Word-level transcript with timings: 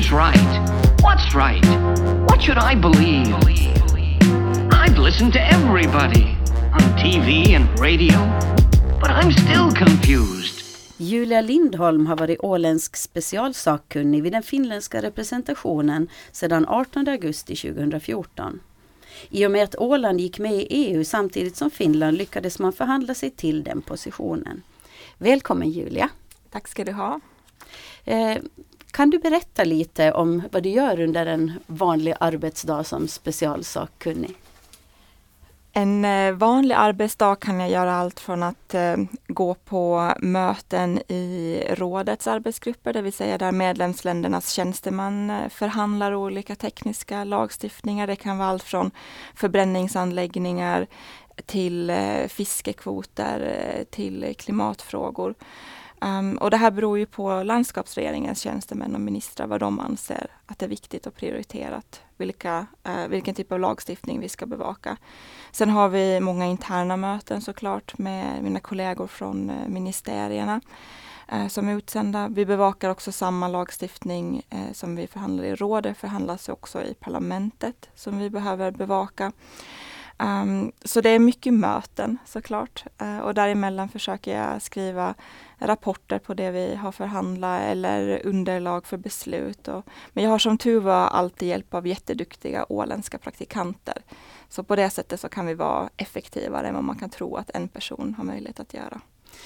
Who's 0.00 0.12
right? 0.12 0.50
What's 1.02 1.34
right? 1.34 1.66
What 2.28 2.42
should 2.42 2.56
I 2.56 2.74
believe? 2.74 3.34
I've 4.72 4.98
listened 4.98 5.32
to 5.32 5.40
everybody 5.40 6.24
on 6.72 6.80
TV 6.96 7.54
and 7.54 7.80
radio, 7.80 8.18
but 9.00 9.10
I'm 9.10 9.30
still 9.32 9.70
confused. 9.70 10.64
Julia 10.96 11.40
Lindholm 11.40 12.06
har 12.06 12.16
varit 12.16 12.40
åländsk 12.40 12.96
specialsakkunnig 12.96 14.22
vid 14.22 14.32
den 14.32 14.42
finländska 14.42 15.02
representationen 15.02 16.08
sedan 16.32 16.68
18 16.68 17.08
augusti 17.08 17.56
2014. 17.56 18.60
I 19.30 19.46
och 19.46 19.50
med 19.50 19.64
att 19.64 19.76
Åland 19.76 20.20
gick 20.20 20.38
med 20.38 20.54
i 20.54 20.66
EU 20.70 21.04
samtidigt 21.04 21.56
som 21.56 21.70
Finland 21.70 22.16
lyckades 22.16 22.58
man 22.58 22.72
förhandla 22.72 23.14
sig 23.14 23.30
till 23.30 23.64
den 23.64 23.82
positionen. 23.82 24.62
Välkommen 25.18 25.70
Julia! 25.70 26.08
Tack 26.50 26.68
ska 26.68 26.84
du 26.84 26.92
ha! 26.92 27.20
Kan 28.92 29.10
du 29.10 29.18
berätta 29.18 29.64
lite 29.64 30.12
om 30.12 30.42
vad 30.52 30.62
du 30.62 30.68
gör 30.68 31.00
under 31.00 31.26
en 31.26 31.52
vanlig 31.66 32.14
arbetsdag 32.20 32.84
som 32.84 33.08
specialsakkunnig? 33.08 34.36
En 35.72 36.04
eh, 36.04 36.32
vanlig 36.32 36.74
arbetsdag 36.74 37.36
kan 37.36 37.60
jag 37.60 37.70
göra 37.70 37.94
allt 37.94 38.20
från 38.20 38.42
att 38.42 38.74
eh, 38.74 38.96
gå 39.28 39.54
på 39.54 40.12
möten 40.20 40.98
i 40.98 41.64
rådets 41.70 42.26
arbetsgrupper, 42.26 42.92
det 42.92 43.02
vill 43.02 43.12
säga 43.12 43.38
där 43.38 43.52
medlemsländernas 43.52 44.50
tjänstemän 44.50 45.30
eh, 45.30 45.48
förhandlar 45.48 46.14
olika 46.14 46.54
tekniska 46.54 47.24
lagstiftningar. 47.24 48.06
Det 48.06 48.16
kan 48.16 48.38
vara 48.38 48.48
allt 48.48 48.62
från 48.62 48.90
förbränningsanläggningar 49.34 50.86
till 51.46 51.92
fiskekvoter 52.28 53.84
till 53.90 54.34
klimatfrågor. 54.38 55.34
Um, 56.04 56.36
och 56.36 56.50
det 56.50 56.56
här 56.56 56.70
beror 56.70 56.98
ju 56.98 57.06
på 57.06 57.42
landskapsregeringens 57.42 58.40
tjänstemän 58.40 58.94
och 58.94 59.00
ministrar 59.00 59.46
vad 59.46 59.60
de 59.60 59.80
anser 59.80 60.26
att 60.46 60.58
det 60.58 60.66
är 60.66 60.70
viktigt 60.70 61.06
och 61.06 61.14
prioriterat. 61.14 62.00
Vilka, 62.16 62.66
uh, 62.88 63.08
vilken 63.08 63.34
typ 63.34 63.52
av 63.52 63.60
lagstiftning 63.60 64.20
vi 64.20 64.28
ska 64.28 64.46
bevaka. 64.46 64.96
Sen 65.52 65.68
har 65.70 65.88
vi 65.88 66.20
många 66.20 66.46
interna 66.46 66.96
möten 66.96 67.40
såklart 67.40 67.98
med 67.98 68.42
mina 68.42 68.60
kollegor 68.60 69.06
från 69.06 69.50
uh, 69.50 69.68
ministerierna 69.68 70.60
uh, 71.32 71.48
som 71.48 71.68
är 71.68 71.76
utsända. 71.76 72.28
Vi 72.28 72.46
bevakar 72.46 72.90
också 72.90 73.12
samma 73.12 73.48
lagstiftning 73.48 74.42
som 74.72 74.96
vi 74.96 75.06
förhandlar 75.06 75.44
i 75.44 75.54
rådet, 75.54 75.98
förhandlas 75.98 76.48
också 76.48 76.82
i 76.82 76.94
parlamentet 76.94 77.88
som 77.94 78.18
vi 78.18 78.30
behöver 78.30 78.70
bevaka. 78.70 79.32
Um, 80.22 80.72
så 80.84 81.00
det 81.00 81.10
är 81.10 81.18
mycket 81.18 81.54
möten 81.54 82.18
såklart 82.26 82.84
uh, 83.02 83.18
och 83.18 83.34
däremellan 83.34 83.88
försöker 83.88 84.38
jag 84.38 84.62
skriva 84.62 85.14
rapporter 85.58 86.18
på 86.18 86.34
det 86.34 86.50
vi 86.50 86.74
har 86.74 86.92
förhandlat 86.92 87.60
eller 87.62 88.26
underlag 88.26 88.86
för 88.86 88.96
beslut. 88.96 89.68
Och, 89.68 89.84
men 90.12 90.24
jag 90.24 90.30
har 90.30 90.38
som 90.38 90.58
tur 90.58 90.80
var 90.80 91.06
alltid 91.06 91.48
hjälp 91.48 91.74
av 91.74 91.86
jätteduktiga 91.86 92.66
åländska 92.68 93.18
praktikanter. 93.18 94.02
Så 94.48 94.62
på 94.62 94.76
det 94.76 94.90
sättet 94.90 95.20
så 95.20 95.28
kan 95.28 95.46
vi 95.46 95.54
vara 95.54 95.90
effektivare 95.96 96.68
än 96.68 96.74
vad 96.74 96.84
man 96.84 96.98
kan 96.98 97.10
tro 97.10 97.36
att 97.36 97.50
en 97.50 97.68
person 97.68 98.14
har 98.14 98.24
möjlighet 98.24 98.60
att 98.60 98.74
göra. 98.74 99.00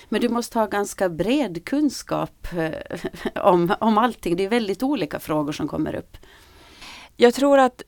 Men 0.09 0.20
du 0.20 0.28
måste 0.28 0.59
ha 0.59 0.66
ganska 0.66 1.09
bred 1.09 1.64
kunskap 1.64 2.48
eh, 2.53 3.00
om, 3.44 3.75
om 3.81 3.98
allting. 3.98 4.36
Det 4.36 4.44
är 4.44 4.48
väldigt 4.48 4.83
olika 4.83 5.20
frågor 5.20 5.53
som 5.53 5.69
kommer 5.69 5.94
upp. 5.94 6.16
Jag 7.16 7.34
tror 7.34 7.59
att 7.59 7.83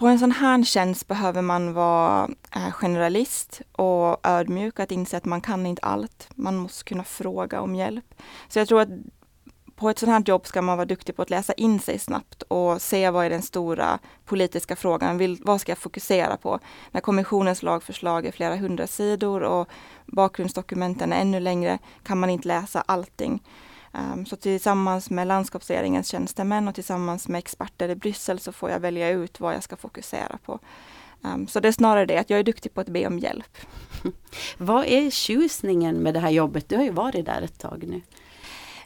på 0.00 0.06
en 0.06 0.18
sån 0.18 0.32
här 0.32 0.62
tjänst 0.62 1.08
behöver 1.08 1.42
man 1.42 1.72
vara 1.72 2.28
eh, 2.54 2.72
generalist 2.72 3.60
och 3.72 4.26
ödmjuk, 4.26 4.80
att 4.80 4.90
inse 4.90 5.16
att 5.16 5.24
man 5.24 5.40
kan 5.40 5.66
inte 5.66 5.82
allt. 5.82 6.28
Man 6.34 6.56
måste 6.56 6.84
kunna 6.84 7.04
fråga 7.04 7.60
om 7.60 7.74
hjälp. 7.74 8.14
Så 8.48 8.58
jag 8.58 8.68
tror 8.68 8.80
att 8.80 8.88
på 9.76 9.90
ett 9.90 9.98
sånt 9.98 10.12
här 10.12 10.22
jobb 10.26 10.46
ska 10.46 10.62
man 10.62 10.76
vara 10.76 10.86
duktig 10.86 11.16
på 11.16 11.22
att 11.22 11.30
läsa 11.30 11.52
in 11.52 11.80
sig 11.80 11.98
snabbt 11.98 12.42
och 12.42 12.82
se 12.82 13.10
vad 13.10 13.26
är 13.26 13.30
den 13.30 13.42
stora 13.42 13.98
politiska 14.24 14.76
frågan, 14.76 15.18
Vill, 15.18 15.38
vad 15.44 15.60
ska 15.60 15.70
jag 15.70 15.78
fokusera 15.78 16.36
på? 16.36 16.58
När 16.90 17.00
kommissionens 17.00 17.62
lagförslag 17.62 18.26
är 18.26 18.32
flera 18.32 18.56
hundra 18.56 18.86
sidor 18.86 19.42
och 19.42 19.68
bakgrundsdokumenten 20.06 21.12
är 21.12 21.20
ännu 21.20 21.40
längre 21.40 21.78
kan 22.02 22.18
man 22.18 22.30
inte 22.30 22.48
läsa 22.48 22.84
allting. 22.86 23.42
Um, 23.92 24.26
så 24.26 24.36
tillsammans 24.36 25.10
med 25.10 25.26
landskapsregeringens 25.26 26.08
tjänstemän 26.08 26.68
och 26.68 26.74
tillsammans 26.74 27.28
med 27.28 27.38
experter 27.38 27.88
i 27.88 27.94
Bryssel 27.94 28.38
så 28.38 28.52
får 28.52 28.70
jag 28.70 28.80
välja 28.80 29.10
ut 29.10 29.40
vad 29.40 29.54
jag 29.54 29.62
ska 29.62 29.76
fokusera 29.76 30.38
på. 30.44 30.58
Um, 31.22 31.46
så 31.48 31.60
det 31.60 31.68
är 31.68 31.72
snarare 31.72 32.06
det 32.06 32.18
att 32.18 32.30
jag 32.30 32.38
är 32.38 32.44
duktig 32.44 32.74
på 32.74 32.80
att 32.80 32.88
be 32.88 33.06
om 33.06 33.18
hjälp. 33.18 33.58
vad 34.58 34.84
är 34.84 35.10
tjusningen 35.10 35.96
med 35.96 36.14
det 36.14 36.20
här 36.20 36.30
jobbet? 36.30 36.68
Du 36.68 36.76
har 36.76 36.84
ju 36.84 36.90
varit 36.90 37.26
där 37.26 37.42
ett 37.42 37.58
tag 37.58 37.84
nu. 37.88 38.02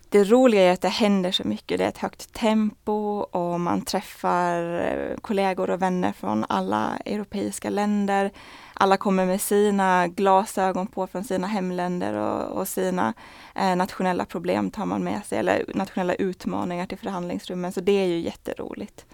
Det 0.09 0.25
roliga 0.25 0.63
är 0.63 0.73
att 0.73 0.81
det 0.81 0.89
händer 0.89 1.33
så 1.33 1.45
mycket. 1.45 1.79
Det 1.79 1.85
är 1.85 1.89
ett 1.89 1.99
högt 1.99 2.33
tempo 2.33 2.93
och 3.21 3.61
man 3.61 3.83
träffar 3.85 4.81
eh, 4.81 5.17
kollegor 5.17 5.71
och 5.71 5.83
vänner 5.83 6.13
från 6.13 6.45
alla 6.49 6.97
europeiska 7.05 7.71
länder 7.71 8.31
alla 8.75 8.97
kommer 8.97 9.27
med 9.27 9.41
sina 9.41 10.09
glasögon 10.09 10.87
på 10.87 11.07
från 11.07 11.25
sina 11.25 11.47
hemländer 11.47 12.15
och, 12.15 12.59
och 12.59 12.69
sina 12.69 13.15
eh, 13.55 13.77
nationella 13.77 14.25
problem 14.25 14.71
tar 14.71 14.87
man 14.87 15.05
med 15.05 15.25
sig, 15.27 15.39
eller 15.39 15.65
nationella 15.75 16.15
utmaningar 16.15 16.87
till 16.87 16.99
förhandlingsrummen. 16.99 17.73
Så 17.73 17.81
det 17.81 17.93
är 17.93 18.07
ju 18.07 18.19
jätteroligt. 18.19 19.07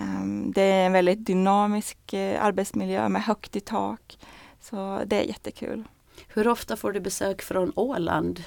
Um, 0.00 0.52
det 0.52 0.62
är 0.62 0.86
en 0.86 0.92
väldigt 0.92 1.26
dynamisk 1.26 2.12
eh, 2.12 2.44
arbetsmiljö 2.44 3.08
med 3.08 3.22
högt 3.22 3.56
i 3.56 3.60
tak. 3.60 4.18
Så 4.60 5.02
det 5.06 5.16
är 5.16 5.22
jättekul. 5.22 5.84
Hur 6.28 6.48
ofta 6.48 6.76
får 6.76 6.92
du 6.92 7.00
besök 7.00 7.42
från 7.42 7.72
Åland? 7.76 8.42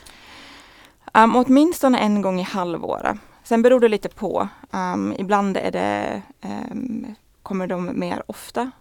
Um, 1.13 1.35
åtminstone 1.35 1.99
en 1.99 2.21
gång 2.21 2.39
i 2.39 2.43
halvåret. 2.43 3.17
Sen 3.43 3.61
beror 3.61 3.79
det 3.79 3.87
lite 3.87 4.09
på. 4.09 4.47
Um, 4.71 5.13
ibland 5.17 5.57
är 5.57 5.71
det, 5.71 6.21
um, 6.41 7.15
kommer 7.43 7.67
de 7.67 7.99
mer 7.99 8.23
ofta 8.25 8.71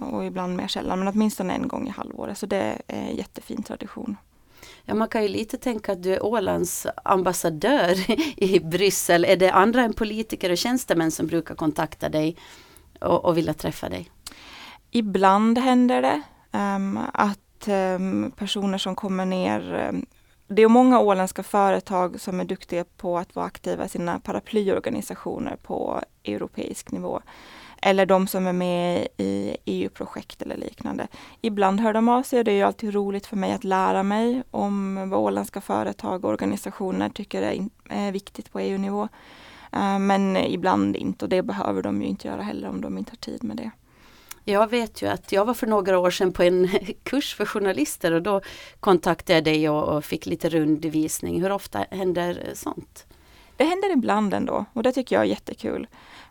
och 0.00 0.24
ibland 0.24 0.56
mer 0.56 0.68
sällan, 0.68 0.98
men 0.98 1.08
åtminstone 1.08 1.54
en 1.54 1.68
gång 1.68 1.88
i 1.88 1.90
halvåret. 1.90 2.38
Så 2.38 2.46
det 2.46 2.56
är 2.56 2.82
en 2.86 3.16
jättefin 3.16 3.62
tradition. 3.62 4.16
Ja, 4.84 4.94
man 4.94 5.08
kan 5.08 5.22
ju 5.22 5.28
lite 5.28 5.58
tänka 5.58 5.92
att 5.92 6.02
du 6.02 6.14
är 6.14 6.24
Ålands 6.24 6.86
ambassadör 7.04 8.10
i 8.36 8.60
Bryssel. 8.60 9.24
Är 9.24 9.36
det 9.36 9.50
andra 9.50 9.82
än 9.82 9.92
politiker 9.92 10.50
och 10.50 10.58
tjänstemän 10.58 11.10
som 11.10 11.26
brukar 11.26 11.54
kontakta 11.54 12.08
dig 12.08 12.36
och, 13.00 13.24
och 13.24 13.36
vilja 13.36 13.54
träffa 13.54 13.88
dig? 13.88 14.10
Ibland 14.90 15.58
händer 15.58 16.02
det 16.02 16.22
um, 16.58 16.98
att 17.12 17.68
um, 17.68 18.32
personer 18.36 18.78
som 18.78 18.94
kommer 18.94 19.24
ner 19.24 19.88
um, 19.88 20.06
det 20.46 20.62
är 20.62 20.68
många 20.68 21.00
åländska 21.00 21.42
företag 21.42 22.20
som 22.20 22.40
är 22.40 22.44
duktiga 22.44 22.84
på 22.96 23.18
att 23.18 23.34
vara 23.34 23.46
aktiva 23.46 23.84
i 23.84 23.88
sina 23.88 24.20
paraplyorganisationer 24.20 25.56
på 25.56 26.00
europeisk 26.24 26.90
nivå 26.90 27.22
eller 27.86 28.06
de 28.06 28.26
som 28.26 28.46
är 28.46 28.52
med 28.52 29.08
i 29.16 29.56
EU-projekt 29.64 30.42
eller 30.42 30.56
liknande. 30.56 31.08
Ibland 31.40 31.80
hör 31.80 31.92
de 31.92 32.08
av 32.08 32.22
sig 32.22 32.38
och 32.38 32.44
det 32.44 32.52
är 32.52 32.64
alltid 32.64 32.94
roligt 32.94 33.26
för 33.26 33.36
mig 33.36 33.52
att 33.52 33.64
lära 33.64 34.02
mig 34.02 34.42
om 34.50 34.94
vad 35.10 35.20
åländska 35.20 35.60
företag 35.60 36.24
och 36.24 36.30
organisationer 36.30 37.08
tycker 37.08 37.60
är 37.88 38.12
viktigt 38.12 38.52
på 38.52 38.60
EU-nivå. 38.60 39.08
Eh, 39.72 39.98
men 39.98 40.36
ibland 40.36 40.96
inte 40.96 41.24
och 41.24 41.28
det 41.28 41.42
behöver 41.42 41.82
de 41.82 42.02
ju 42.02 42.08
inte 42.08 42.28
göra 42.28 42.42
heller 42.42 42.68
om 42.68 42.80
de 42.80 42.98
inte 42.98 43.12
har 43.12 43.16
tid 43.16 43.44
med 43.44 43.56
det. 43.56 43.70
Jag 44.44 44.70
vet 44.70 45.02
ju 45.02 45.06
att 45.06 45.32
jag 45.32 45.44
var 45.44 45.54
för 45.54 45.66
några 45.66 45.98
år 45.98 46.10
sedan 46.10 46.32
på 46.32 46.42
en 46.42 46.68
kurs 47.02 47.34
för 47.34 47.46
journalister 47.46 48.12
och 48.12 48.22
då 48.22 48.40
kontaktade 48.80 49.34
jag 49.34 49.44
dig 49.44 49.68
och, 49.68 50.04
fick 50.04 50.26
lite 50.26 50.48
rundvisning. 50.48 51.42
Hur 51.42 51.52
ofta 51.52 51.86
händer 51.90 52.50
sånt? 52.54 53.06
Det 53.56 53.64
händer 53.64 53.92
ibland 53.92 54.34
ändå 54.34 54.64
och 54.72 54.82
det 54.82 54.92
tycker 54.92 55.16
jag 55.16 55.24
är 55.24 55.28
jättekul. 55.28 55.86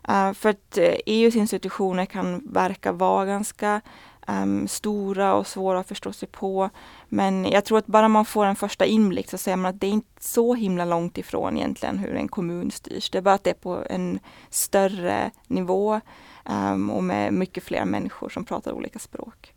Eh, 0.08 0.32
för 0.32 0.48
att 0.48 0.78
eh, 0.78 0.84
e 0.84 1.02
EUs 1.06 1.36
institutioner 1.36 2.06
kan 2.06 2.42
verka 2.52 2.92
vara 2.92 3.24
ganska 3.24 3.80
um, 4.26 4.68
stora 4.68 5.34
och 5.34 5.46
svåra 5.46 5.80
att 5.80 5.88
förstå 5.88 6.12
sig 6.12 6.28
på. 6.28 6.70
Men 7.08 7.44
jag 7.44 7.64
tror 7.64 7.78
att 7.78 7.86
bara 7.86 8.08
man 8.08 8.24
får 8.24 8.46
en 8.46 8.56
första 8.56 8.84
inblick 8.84 9.30
så 9.30 9.38
ser 9.38 9.56
man 9.56 9.70
att 9.74 9.80
det 9.80 9.86
är 9.86 9.90
inte 9.90 10.22
så 10.24 10.54
himla 10.54 10.84
långt 10.84 11.18
ifrån 11.18 11.56
egentligen 11.56 11.98
hur 11.98 12.14
en 12.14 12.28
kommun 12.28 12.70
styrs. 12.70 13.10
Det 13.10 13.18
är 13.18 13.22
bara 13.22 13.34
att 13.34 13.44
det 13.44 13.50
är 13.50 13.54
på 13.54 13.84
en 13.90 14.18
större 14.50 15.30
nivå 15.46 16.00
um, 16.44 16.90
och 16.90 17.04
med 17.04 17.32
mycket 17.32 17.64
fler 17.64 17.84
människor 17.84 18.28
som 18.28 18.44
pratar 18.44 18.72
olika 18.72 18.98
språk. 18.98 19.53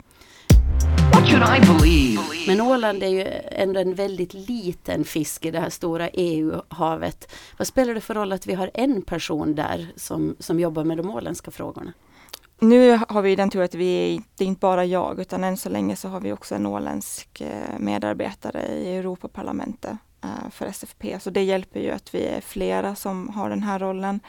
Men 2.47 2.61
Åland 2.61 3.03
är 3.03 3.07
ju 3.07 3.25
ändå 3.51 3.79
en 3.79 3.95
väldigt 3.95 4.33
liten 4.33 5.03
fisk 5.03 5.45
i 5.45 5.51
det 5.51 5.59
här 5.59 5.69
stora 5.69 6.09
EU-havet. 6.09 7.31
Vad 7.57 7.67
spelar 7.67 7.93
det 7.93 8.01
för 8.01 8.13
roll 8.13 8.31
att 8.31 8.47
vi 8.47 8.53
har 8.53 8.71
en 8.73 9.01
person 9.01 9.55
där 9.55 9.87
som, 9.95 10.35
som 10.39 10.59
jobbar 10.59 10.83
med 10.83 10.97
de 10.97 11.09
åländska 11.09 11.51
frågorna? 11.51 11.93
Nu 12.59 12.99
har 13.09 13.21
vi 13.21 13.35
den 13.35 13.49
tur 13.49 13.61
att 13.61 13.75
vi, 13.75 14.21
det 14.37 14.43
är 14.43 14.47
inte 14.47 14.59
bara 14.59 14.85
jag 14.85 15.19
utan 15.19 15.43
än 15.43 15.57
så 15.57 15.69
länge 15.69 15.95
så 15.95 16.09
har 16.09 16.19
vi 16.19 16.33
också 16.33 16.55
en 16.55 16.65
åländsk 16.65 17.41
eh, 17.41 17.79
medarbetare 17.79 18.67
i 18.67 18.95
Europaparlamentet 18.95 19.97
eh, 20.23 20.49
för 20.51 20.65
SFP. 20.65 21.19
Så 21.19 21.29
det 21.29 21.43
hjälper 21.43 21.79
ju 21.79 21.91
att 21.91 22.15
vi 22.15 22.25
är 22.25 22.41
flera 22.41 22.95
som 22.95 23.29
har 23.29 23.49
den 23.49 23.63
här 23.63 23.79
rollen. 23.79 24.19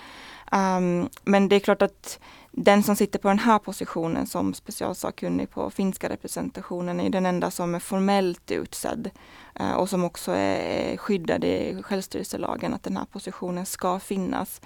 Um, 0.53 1.09
men 1.25 1.49
det 1.49 1.57
är 1.57 1.61
klart 1.61 1.83
att 1.83 2.19
den 2.51 2.83
som 2.83 2.97
sitter 2.97 3.19
på 3.19 3.29
den 3.29 3.39
här 3.39 3.59
positionen 3.59 4.27
som 4.27 4.55
specialsakkunnig 4.55 5.51
på 5.51 5.71
finska 5.71 6.09
representationen 6.09 7.01
är 7.01 7.11
den 7.11 7.27
enda 7.27 7.51
som 7.51 7.75
är 7.75 7.79
formellt 7.79 8.51
utsedd 8.51 9.11
eh, 9.55 9.73
och 9.73 9.89
som 9.89 10.05
också 10.05 10.33
är 10.33 10.97
skyddad 10.97 11.45
i 11.45 11.83
självstyrelselagen 11.83 12.75
att 12.75 12.83
den 12.83 12.97
här 12.97 13.05
positionen 13.05 13.67
ska 13.67 13.99
finnas. 14.01 14.61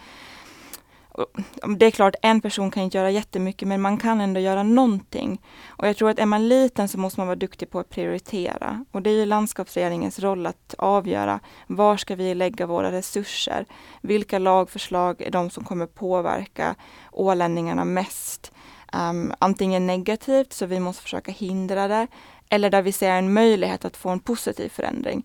det 1.78 1.86
är 1.86 1.90
klart, 1.90 2.14
en 2.22 2.40
person 2.40 2.70
kan 2.70 2.82
inte 2.82 2.98
göra 2.98 3.10
jättemycket, 3.10 3.68
men 3.68 3.80
man 3.80 3.96
kan 3.98 4.20
ändå 4.20 4.40
göra 4.40 4.62
någonting. 4.62 5.40
Och 5.66 5.88
jag 5.88 5.96
tror 5.96 6.10
att 6.10 6.18
är 6.18 6.26
man 6.26 6.48
liten 6.48 6.88
så 6.88 6.98
måste 6.98 7.20
man 7.20 7.26
vara 7.26 7.36
duktig 7.36 7.70
på 7.70 7.78
att 7.78 7.90
prioritera. 7.90 8.84
Och 8.90 9.02
det 9.02 9.10
är 9.10 9.14
ju 9.14 9.26
landskapsregeringens 9.26 10.18
roll 10.18 10.46
att 10.46 10.74
avgöra 10.78 11.40
var 11.66 11.96
ska 11.96 12.14
vi 12.14 12.34
lägga 12.34 12.66
våra 12.66 12.92
resurser? 12.92 13.66
Vilka 14.00 14.38
lagförslag 14.38 15.20
är 15.20 15.30
de 15.30 15.50
som 15.50 15.64
kommer 15.64 15.86
påverka 15.86 16.74
ålänningarna 17.12 17.84
mest? 17.84 18.52
Um, 18.92 19.34
antingen 19.38 19.86
negativt, 19.86 20.52
så 20.52 20.66
vi 20.66 20.80
måste 20.80 21.02
försöka 21.02 21.32
hindra 21.32 21.88
det, 21.88 22.06
eller 22.48 22.70
där 22.70 22.82
vi 22.82 22.92
ser 22.92 23.10
en 23.10 23.32
möjlighet 23.32 23.84
att 23.84 23.96
få 23.96 24.08
en 24.08 24.20
positiv 24.20 24.68
förändring. 24.68 25.22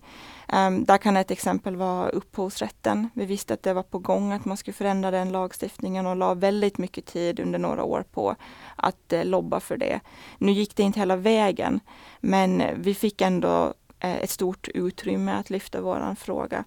Um, 0.52 0.84
där 0.84 0.98
kan 0.98 1.16
ett 1.16 1.30
exempel 1.30 1.76
vara 1.76 2.08
upphovsrätten. 2.08 3.08
Vi 3.14 3.24
visste 3.24 3.54
att 3.54 3.62
det 3.62 3.72
var 3.72 3.82
på 3.82 3.98
gång 3.98 4.32
att 4.32 4.44
man 4.44 4.56
skulle 4.56 4.74
förändra 4.74 5.10
den 5.10 5.32
lagstiftningen 5.32 6.06
och 6.06 6.16
la 6.16 6.34
väldigt 6.34 6.78
mycket 6.78 7.06
tid 7.06 7.40
under 7.40 7.58
några 7.58 7.84
år 7.84 8.04
på 8.12 8.36
att 8.76 9.12
uh, 9.12 9.24
lobba 9.24 9.60
för 9.60 9.76
det. 9.76 10.00
Nu 10.38 10.52
gick 10.52 10.76
det 10.76 10.82
inte 10.82 11.00
hela 11.00 11.16
vägen, 11.16 11.80
men 12.20 12.62
vi 12.76 12.94
fick 12.94 13.20
ändå 13.20 13.64
uh, 14.04 14.16
ett 14.16 14.30
stort 14.30 14.68
utrymme 14.68 15.32
att 15.32 15.50
lyfta 15.50 15.80
våran 15.80 16.16
fråga. 16.16 16.64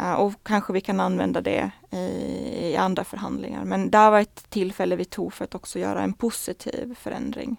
Uh, 0.00 0.12
och 0.12 0.34
kanske 0.42 0.72
vi 0.72 0.80
kan 0.80 1.00
använda 1.00 1.40
det 1.40 1.70
i, 1.90 1.96
i 2.72 2.76
andra 2.76 3.04
förhandlingar. 3.04 3.64
Men 3.64 3.90
där 3.90 4.10
var 4.10 4.20
ett 4.20 4.50
tillfälle 4.50 4.96
vi 4.96 5.04
tog 5.04 5.32
för 5.32 5.44
att 5.44 5.54
också 5.54 5.78
göra 5.78 6.02
en 6.02 6.12
positiv 6.12 6.94
förändring. 7.00 7.56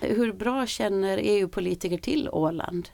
Hur 0.00 0.32
bra 0.32 0.66
känner 0.66 1.18
EU-politiker 1.22 1.98
till 1.98 2.28
Åland? 2.32 2.88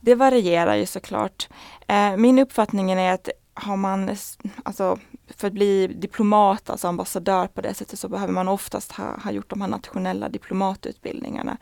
Det 0.00 0.14
varierar 0.14 0.74
ju 0.74 0.86
såklart. 0.86 1.48
Eh, 1.86 2.16
min 2.16 2.38
uppfattning 2.38 2.90
är 2.90 3.12
att 3.12 3.28
har 3.54 3.76
man, 3.76 4.16
alltså 4.62 4.98
för 5.26 5.46
att 5.46 5.52
bli 5.52 5.86
diplomat, 5.86 6.70
alltså 6.70 6.88
ambassadör 6.88 7.46
på 7.46 7.60
det 7.60 7.74
sättet, 7.74 7.98
så 7.98 8.08
behöver 8.08 8.32
man 8.32 8.48
oftast 8.48 8.92
ha, 8.92 9.20
ha 9.20 9.30
gjort 9.30 9.50
de 9.50 9.60
här 9.60 9.68
nationella 9.68 10.28
diplomatutbildningarna. 10.28 11.56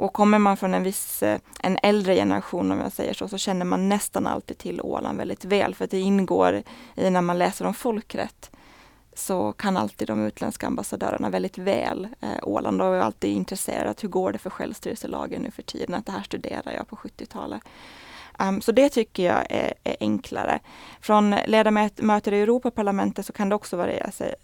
Och 0.00 0.12
kommer 0.12 0.38
man 0.38 0.56
från 0.56 0.74
en 0.74 0.82
viss, 0.82 1.22
eh, 1.22 1.40
en 1.62 1.78
äldre 1.82 2.14
generation 2.14 2.72
om 2.72 2.78
jag 2.78 2.92
säger 2.92 3.14
så, 3.14 3.28
så 3.28 3.38
känner 3.38 3.64
man 3.64 3.88
nästan 3.88 4.26
alltid 4.26 4.58
till 4.58 4.80
Åland 4.80 5.18
väldigt 5.18 5.44
väl, 5.44 5.74
för 5.74 5.84
att 5.84 5.90
det 5.90 6.00
ingår 6.00 6.62
i 6.94 7.10
när 7.10 7.20
man 7.20 7.38
läser 7.38 7.64
om 7.64 7.74
folkrätt 7.74 8.50
så 9.14 9.52
kan 9.52 9.76
alltid 9.76 10.08
de 10.08 10.26
utländska 10.26 10.66
ambassadörerna 10.66 11.30
väldigt 11.30 11.58
väl 11.58 12.08
eh, 12.20 12.28
Åland 12.42 12.82
och 12.82 12.96
är 12.96 13.00
alltid 13.00 13.30
intresserade. 13.30 13.94
Hur 14.00 14.08
går 14.08 14.32
det 14.32 14.38
för 14.38 14.50
självstyrelselagen 14.50 15.42
nu 15.42 15.50
för 15.50 15.62
tiden? 15.62 15.94
Att 15.94 16.06
det 16.06 16.12
här 16.12 16.22
studerar 16.22 16.72
jag 16.72 16.88
på 16.88 16.96
70-talet. 16.96 17.62
Um, 18.40 18.60
så 18.60 18.72
det 18.72 18.88
tycker 18.88 19.22
jag 19.22 19.46
är, 19.50 19.74
är, 19.84 19.96
enklare. 20.00 20.58
Från 21.00 21.34
ledamöter 21.46 22.32
i 22.32 22.40
Europaparlamentet 22.40 23.26
så 23.26 23.32
kan 23.32 23.48
det 23.48 23.54
också 23.54 23.76
variera 23.76 24.10
sig 24.10 24.34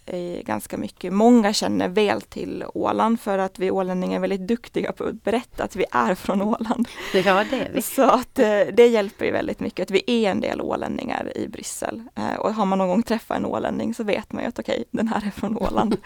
ganska 0.44 0.76
mycket. 0.76 1.12
Många 1.12 1.52
känner 1.52 1.88
väl 1.88 2.20
till 2.20 2.64
Åland 2.74 3.20
för 3.20 3.38
att 3.38 3.58
vi 3.58 3.70
ålänningar 3.70 4.16
är 4.16 4.20
väldigt 4.20 4.48
duktiga 4.48 4.92
på 4.92 5.04
att 5.04 5.24
berätta 5.24 5.64
att 5.64 5.76
vi 5.76 5.84
är 5.90 6.14
från 6.14 6.42
Åland. 6.42 6.88
Ja, 7.14 7.44
det 7.50 7.60
är 7.60 7.70
vi. 7.74 7.82
Så 7.82 8.02
att 8.02 8.38
uh, 8.38 8.74
det 8.74 8.86
hjälper 8.86 9.24
ju 9.24 9.32
väldigt 9.32 9.60
mycket 9.60 9.82
att 9.82 9.90
vi 9.90 10.02
är 10.06 10.30
en 10.30 10.40
del 10.40 10.60
ålänningar 10.60 11.32
i 11.36 11.48
Bryssel. 11.48 12.02
Uh, 12.18 12.34
och 12.34 12.54
har 12.54 12.66
man 12.66 12.78
någon 12.78 12.88
gång 12.88 13.02
träffat 13.02 13.36
en 13.36 13.46
ålänning 13.46 13.94
så 13.94 14.04
vet 14.04 14.32
man 14.32 14.42
ju 14.42 14.48
att 14.48 14.58
okej, 14.58 14.74
okay, 14.74 14.84
den 14.90 15.08
här 15.08 15.26
är 15.26 15.30
från 15.30 15.58
Åland. 15.58 15.96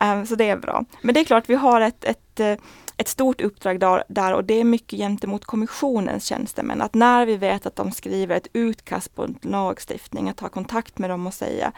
um, 0.00 0.26
så 0.26 0.34
det 0.34 0.48
är 0.48 0.56
bra. 0.56 0.84
Men 1.00 1.14
det 1.14 1.20
är 1.20 1.24
klart, 1.24 1.44
vi 1.48 1.54
har 1.54 1.80
ett, 1.80 2.04
ett 2.04 2.40
uh, 2.40 2.54
ett 2.96 3.08
stort 3.08 3.40
uppdrag 3.40 3.80
där, 3.80 4.04
där 4.08 4.34
och 4.34 4.44
det 4.44 4.60
är 4.60 4.64
mycket 4.64 4.98
gentemot 4.98 5.44
kommissionens 5.44 6.24
tjänstemän. 6.24 6.82
Att 6.82 6.94
när 6.94 7.26
vi 7.26 7.36
vet 7.36 7.66
att 7.66 7.76
de 7.76 7.92
skriver 7.92 8.36
ett 8.36 8.48
utkast 8.52 9.14
på 9.14 9.24
en 9.24 9.38
lagstiftning, 9.42 10.28
att 10.28 10.36
ta 10.36 10.48
kontakt 10.48 10.98
med 10.98 11.10
dem 11.10 11.26
och 11.26 11.34
säga 11.34 11.72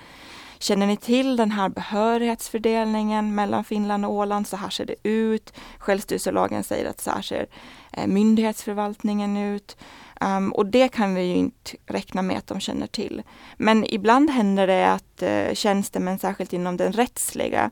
Känner 0.61 0.87
ni 0.87 0.97
till 0.97 1.37
den 1.37 1.51
här 1.51 1.69
behörighetsfördelningen 1.69 3.35
mellan 3.35 3.65
Finland 3.65 4.05
och 4.05 4.13
Åland? 4.13 4.47
Så 4.47 4.57
här 4.57 4.71
ser 4.71 4.85
det 4.85 4.95
ut. 5.03 5.53
Självstyrelselagen 5.79 6.65
säger 6.65 6.91
att 6.91 7.01
så 7.01 7.11
här 7.11 7.23
ser 7.23 7.47
eh, 7.93 8.07
myndighetsförvaltningen 8.07 9.37
ut. 9.37 9.77
Um, 10.21 10.53
och 10.53 10.67
det 10.67 10.89
kan 10.89 11.15
vi 11.15 11.23
ju 11.23 11.35
inte 11.35 11.77
räkna 11.87 12.23
med 12.23 12.39
att 12.39 12.47
de 12.47 12.61
känner 12.61 12.87
till. 12.87 13.23
Men 13.57 13.85
ibland 13.95 14.31
händer 14.31 14.67
det 14.67 14.93
att 14.93 15.23
uh, 15.23 15.55
tjänstemän, 15.55 16.19
särskilt 16.19 16.53
inom 16.53 16.77
den 16.77 16.93
rättsliga 16.93 17.71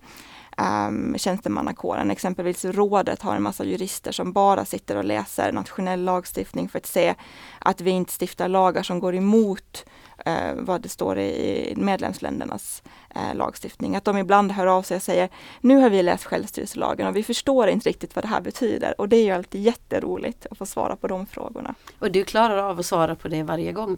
um, 0.57 1.19
tjänstemannakåren. 1.19 2.11
Exempelvis 2.11 2.65
rådet 2.65 3.23
har 3.23 3.37
en 3.37 3.43
massa 3.43 3.65
jurister 3.65 4.13
som 4.13 4.33
bara 4.33 4.65
sitter 4.65 4.97
och 4.97 5.05
läser 5.05 5.53
nationell 5.53 6.05
lagstiftning 6.05 6.69
för 6.69 6.79
att 6.79 6.87
se 6.87 7.15
att 7.59 7.81
vi 7.81 7.91
inte 7.91 8.13
stiftar 8.21 8.49
lagar 8.49 8.83
som 8.83 9.01
går 9.01 9.15
emot 9.15 9.85
uh, 10.27 10.55
vad 10.55 10.81
det 10.81 10.89
står 10.89 11.19
i 11.19 11.75
medlemsländernas 11.77 12.83
uh, 13.17 13.35
lagstiftning. 13.35 13.97
Att 13.97 14.05
de 14.05 14.19
ibland 14.19 14.53
hör 14.53 14.67
av 14.67 14.83
sig 14.83 14.97
och 14.97 15.03
säger 15.03 15.29
nu 15.61 15.77
har 15.77 15.91
vi 15.91 16.03
läst 16.03 16.25
självstyrelselagen 16.25 17.07
och 17.07 17.17
vi 17.17 17.23
förstår 17.23 17.69
inte 17.69 17.89
riktigt 17.89 18.15
vad 18.15 18.25
det 18.25 18.29
här 18.29 18.41
betyder. 18.41 19.01
Och 19.01 19.09
det 19.09 19.17
är 19.17 19.25
ju 19.25 19.31
alltid 19.31 19.63
jätteroligt 19.63 20.47
att 20.51 20.59
få 20.59 20.67
svara 20.67 20.97
på 20.97 21.09
de 21.09 21.27
frågorna. 21.27 21.75
Och 21.99 22.11
du 22.11 22.25
klarar 22.25 22.57
av 22.59 22.79
att 22.79 22.87
svara 22.87 23.15
på 23.15 23.29
det 23.29 23.43
varje 23.43 23.73
gång? 23.73 23.97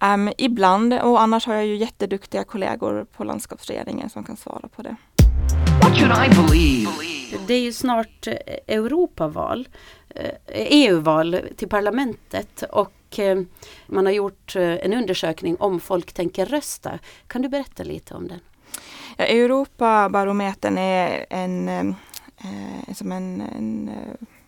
Um, 0.00 0.32
ibland 0.38 0.94
och 0.94 1.20
annars 1.20 1.46
har 1.46 1.54
jag 1.54 1.66
ju 1.66 1.76
jätteduktiga 1.76 2.44
kollegor 2.44 3.06
på 3.16 3.24
landskapsregeringen 3.24 4.10
som 4.10 4.24
kan 4.24 4.36
svara 4.36 4.68
på 4.68 4.82
det. 4.82 4.96
What 5.82 5.96
should 5.96 6.12
I 6.12 6.28
believe? 6.28 6.90
Det 7.46 7.54
är 7.54 7.60
ju 7.60 7.72
snart 7.72 8.26
eh, 8.26 8.34
Europaval, 8.66 9.68
EU-val 10.48 11.34
eh, 11.34 11.40
e 11.40 11.54
till 11.56 11.68
parlamentet 11.68 12.62
och 12.62 13.18
eh, 13.18 13.42
man 13.86 14.06
har 14.06 14.12
gjort 14.12 14.56
en 14.56 14.92
undersökning 14.92 15.56
om 15.56 15.80
folk 15.80 16.12
tänker 16.12 16.46
rösta. 16.46 16.98
Kan 17.26 17.42
du 17.42 17.48
berätta 17.48 17.82
lite 17.82 18.14
om 18.14 18.28
den? 18.28 18.40
Ja, 19.16 19.24
Europabarometern 19.24 20.78
är 20.78 21.26
en, 21.30 21.68
eh, 21.68 22.94
som 22.94 23.12
en, 23.12 23.40
en, 23.40 23.90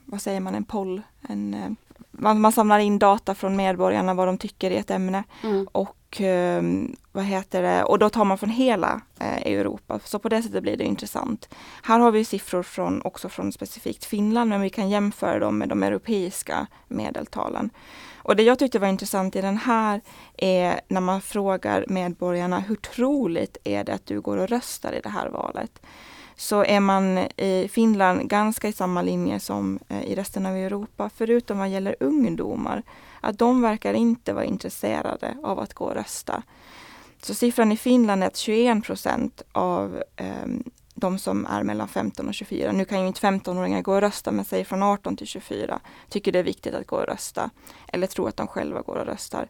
vad 0.05 0.23
säger 0.23 0.41
man, 0.41 0.55
en 0.55 0.65
poll. 0.65 1.03
En, 1.29 1.77
man, 2.19 2.41
man 2.41 2.53
samlar 2.53 2.79
in 2.79 2.99
data 2.99 3.35
från 3.35 3.57
medborgarna 3.57 4.15
vad 4.15 4.29
de 4.29 4.39
tycker 4.39 4.71
i 4.71 4.77
ett 4.77 4.91
ämne 4.91 5.25
mm. 5.43 5.69
och 5.73 6.21
ehm, 6.21 6.97
vad 7.13 7.25
heter 7.25 7.63
det, 7.63 7.85
och 7.85 7.99
då 7.99 8.11
tar 8.11 8.25
man 8.25 8.39
från 8.39 8.51
hela 8.51 9.01
eh, 9.19 9.53
Europa. 9.53 10.01
Så 10.05 10.19
på 10.19 10.29
det 10.29 10.43
sättet 10.43 10.63
blir 10.63 10.77
det 10.77 10.85
intressant. 10.85 11.49
Här 11.83 11.99
har 11.99 12.11
vi 12.11 12.25
siffror 12.25 12.63
från, 12.63 13.03
också 13.03 13.29
från 13.29 13.53
specifikt 13.53 14.05
Finland, 14.05 14.51
men 14.51 14.61
vi 14.61 14.71
kan 14.71 14.91
jämföra 14.91 15.39
dem 15.39 15.59
med 15.59 15.69
de 15.69 15.83
europeiska 15.83 16.67
medeltalen. 16.89 17.71
Och 18.17 18.37
det 18.37 18.43
jag 18.43 18.59
tyckte 18.59 18.79
var 18.79 18.89
intressant 18.89 19.37
i 19.37 19.41
den 19.41 19.57
här 19.57 20.01
är 20.37 20.81
när 20.89 21.01
man 21.01 21.21
frågar 21.21 21.85
medborgarna 21.89 22.61
hur 22.61 22.77
troligt 22.77 23.57
är 23.65 23.85
det 23.85 23.95
att 23.95 24.07
du 24.07 24.21
går 24.21 24.37
och 24.37 24.49
röstar 24.49 24.93
i 24.93 25.01
det 25.01 25.09
här 25.09 25.29
valet? 25.29 25.83
Så 26.41 26.65
är 26.65 26.81
man 26.81 27.19
i 27.37 27.69
Finland 27.73 28.29
ganska 28.29 28.69
i 28.69 28.73
samma 28.73 29.03
linje 29.03 29.41
som 29.41 29.79
eh, 29.89 30.03
i 30.03 30.15
resten 30.15 30.47
av 30.47 30.57
Europa, 30.57 31.11
förutom 31.15 31.59
vad 31.59 31.69
gäller 31.69 31.97
ungdomar 32.01 32.83
att 33.21 33.39
de 33.39 33.63
verkar 33.63 33.95
inte 33.95 34.33
vara 34.33 34.45
intresserade 34.45 35.37
av 35.43 35.59
att 35.59 35.75
gå 35.75 35.85
och 35.85 35.95
rösta. 35.95 36.43
Så 37.23 37.35
siffran 37.35 37.73
i 37.73 37.77
Finland 37.77 38.23
är 38.23 38.27
att 38.27 38.37
21 38.37 38.85
procent 38.85 39.43
av 39.53 40.03
eh, 40.17 40.47
de 40.95 41.19
som 41.19 41.47
är 41.47 41.63
mellan 41.63 41.89
15 41.89 42.29
och 42.29 42.35
24, 42.35 42.73
nu 42.73 42.85
kan 42.85 43.01
ju 43.01 43.07
inte 43.07 43.21
15-åringar 43.21 43.83
gå 43.83 43.95
och 43.95 44.01
rösta, 44.01 44.31
men 44.31 44.45
säg 44.45 44.65
från 44.65 44.83
18 44.83 45.17
till 45.17 45.27
24, 45.27 45.81
tycker 46.09 46.33
det 46.33 46.39
är 46.39 46.43
viktigt 46.43 46.75
att 46.75 46.87
gå 46.87 46.97
och 46.97 47.07
rösta. 47.07 47.51
Eller 47.87 48.07
tror 48.07 48.29
att 48.29 48.37
de 48.37 48.47
själva 48.47 48.81
går 48.81 48.97
och 48.97 49.07
röstar. 49.07 49.49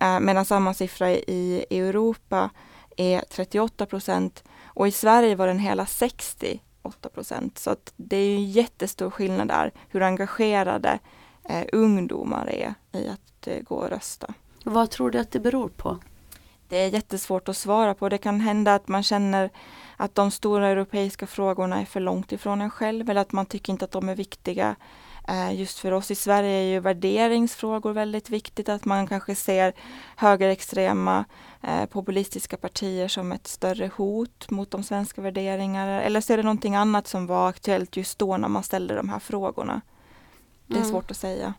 Eh, 0.00 0.20
medan 0.20 0.44
samma 0.44 0.74
siffra 0.74 1.10
i 1.10 1.66
Europa 1.70 2.50
är 2.96 3.20
38 3.20 3.86
procent 3.86 4.44
och 4.78 4.88
i 4.88 4.90
Sverige 4.90 5.34
var 5.34 5.46
den 5.46 5.58
hela 5.58 5.86
68 5.86 7.08
procent. 7.08 7.58
Så 7.58 7.70
att 7.70 7.92
det 7.96 8.16
är 8.16 8.36
en 8.36 8.50
jättestor 8.50 9.10
skillnad 9.10 9.48
där, 9.48 9.72
hur 9.88 10.02
engagerade 10.02 10.98
eh, 11.48 11.64
ungdomar 11.72 12.50
är 12.50 12.74
i 12.92 13.08
att 13.08 13.46
eh, 13.46 13.62
gå 13.62 13.74
och 13.74 13.88
rösta. 13.88 14.34
Vad 14.64 14.90
tror 14.90 15.10
du 15.10 15.18
att 15.18 15.30
det 15.30 15.40
beror 15.40 15.68
på? 15.68 15.98
Det 16.68 16.76
är 16.76 16.88
jättesvårt 16.88 17.48
att 17.48 17.56
svara 17.56 17.94
på. 17.94 18.08
Det 18.08 18.18
kan 18.18 18.40
hända 18.40 18.74
att 18.74 18.88
man 18.88 19.02
känner 19.02 19.50
att 19.96 20.14
de 20.14 20.30
stora 20.30 20.68
europeiska 20.68 21.26
frågorna 21.26 21.80
är 21.80 21.84
för 21.84 22.00
långt 22.00 22.32
ifrån 22.32 22.60
en 22.60 22.70
själv 22.70 23.10
eller 23.10 23.20
att 23.20 23.32
man 23.32 23.46
tycker 23.46 23.72
inte 23.72 23.84
att 23.84 23.90
de 23.90 24.08
är 24.08 24.16
viktiga. 24.16 24.76
Eh, 25.28 25.60
just 25.60 25.78
för 25.78 25.92
oss 25.92 26.10
i 26.10 26.14
Sverige 26.14 26.50
är 26.50 26.62
ju 26.62 26.80
värderingsfrågor 26.80 27.92
väldigt 27.92 28.30
viktigt, 28.30 28.68
att 28.68 28.84
man 28.84 29.06
kanske 29.06 29.34
ser 29.34 29.72
högerextrema 30.16 31.24
eh, 31.62 31.86
populistiska 31.86 32.56
partier 32.56 33.08
som 33.08 33.32
ett 33.32 33.46
större 33.46 33.90
hot 33.96 34.50
mot 34.50 34.70
de 34.70 34.82
svenska 34.82 35.20
värderingarna. 35.20 36.02
Eller 36.02 36.20
så 36.20 36.32
är 36.32 36.36
det 36.36 36.42
någonting 36.42 36.74
annat 36.74 37.06
som 37.06 37.26
var 37.26 37.48
aktuellt 37.48 37.96
just 37.96 38.18
då 38.18 38.36
när 38.36 38.48
man 38.48 38.62
ställde 38.62 38.94
de 38.94 39.08
här 39.08 39.18
frågorna. 39.18 39.80
Det 40.66 40.74
är 40.74 40.78
mm. 40.78 40.90
svårt 40.90 41.10
att 41.10 41.16
säga. 41.16 41.54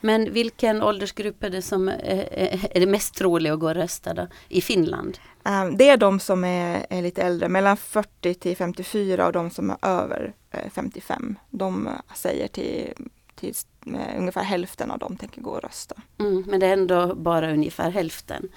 Men 0.00 0.32
vilken 0.32 0.82
åldersgrupp 0.82 1.44
är 1.44 1.50
det 1.50 1.62
som 1.62 1.88
är, 1.88 2.28
är 2.70 2.80
det 2.80 2.86
mest 2.86 3.14
troliga 3.14 3.52
att 3.52 3.60
gå 3.60 3.66
och 3.66 3.74
rösta 3.74 4.14
då, 4.14 4.26
i 4.48 4.60
Finland? 4.60 5.18
Um, 5.44 5.76
det 5.76 5.88
är 5.88 5.96
de 5.96 6.20
som 6.20 6.44
är, 6.44 6.86
är, 6.90 7.02
lite 7.02 7.22
äldre, 7.22 7.48
mellan 7.48 7.76
40 7.76 8.34
till 8.34 8.56
54 8.56 9.26
och 9.26 9.32
de 9.32 9.50
som 9.50 9.70
är 9.70 9.76
över 9.82 10.34
eh, 10.50 10.70
55. 10.72 11.38
De 11.50 11.88
säger 12.14 12.48
till, 12.48 12.92
till 13.34 13.54
eh, 13.86 14.18
ungefär 14.18 14.42
hälften 14.42 14.90
av 14.90 14.98
dem 14.98 15.16
tänker 15.16 15.40
gå 15.40 15.50
och 15.50 15.62
rösta. 15.62 15.94
Mm, 16.18 16.44
men 16.46 16.60
det 16.60 16.66
är 16.66 16.72
ändå 16.72 17.14
bara 17.14 17.52
ungefär 17.52 17.90
hälften? 17.90 18.48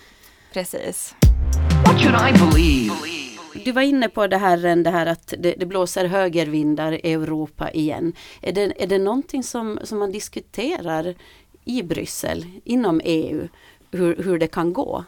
Precis. 0.54 1.16
What 1.86 2.02
should 2.02 2.16
I 2.16 2.40
believe? 2.40 3.39
Du 3.66 3.72
var 3.72 3.82
inne 3.82 4.10
på 4.10 4.28
det 4.28 4.38
här, 4.38 4.66
eh, 4.66 4.76
det 4.76 4.90
här 4.90 5.06
att 5.06 5.34
det, 5.38 5.56
det, 5.58 5.66
blåser 5.66 6.06
högervindar 6.06 7.06
i 7.06 7.14
Europa 7.14 7.72
igen. 7.72 8.14
Är 8.42 8.52
det, 8.52 8.84
är 8.84 8.88
det 8.88 8.98
någonting 8.98 9.44
som, 9.44 9.80
som 9.84 10.00
man 10.00 10.12
diskuterar 10.12 11.16
i 11.66 11.84
Bryssel, 11.84 12.46
inom 12.64 13.02
EU, 13.04 13.48
hur, 13.92 14.24
hur 14.24 14.40
det 14.40 14.48
kan 14.48 14.74
gå? 14.74 15.04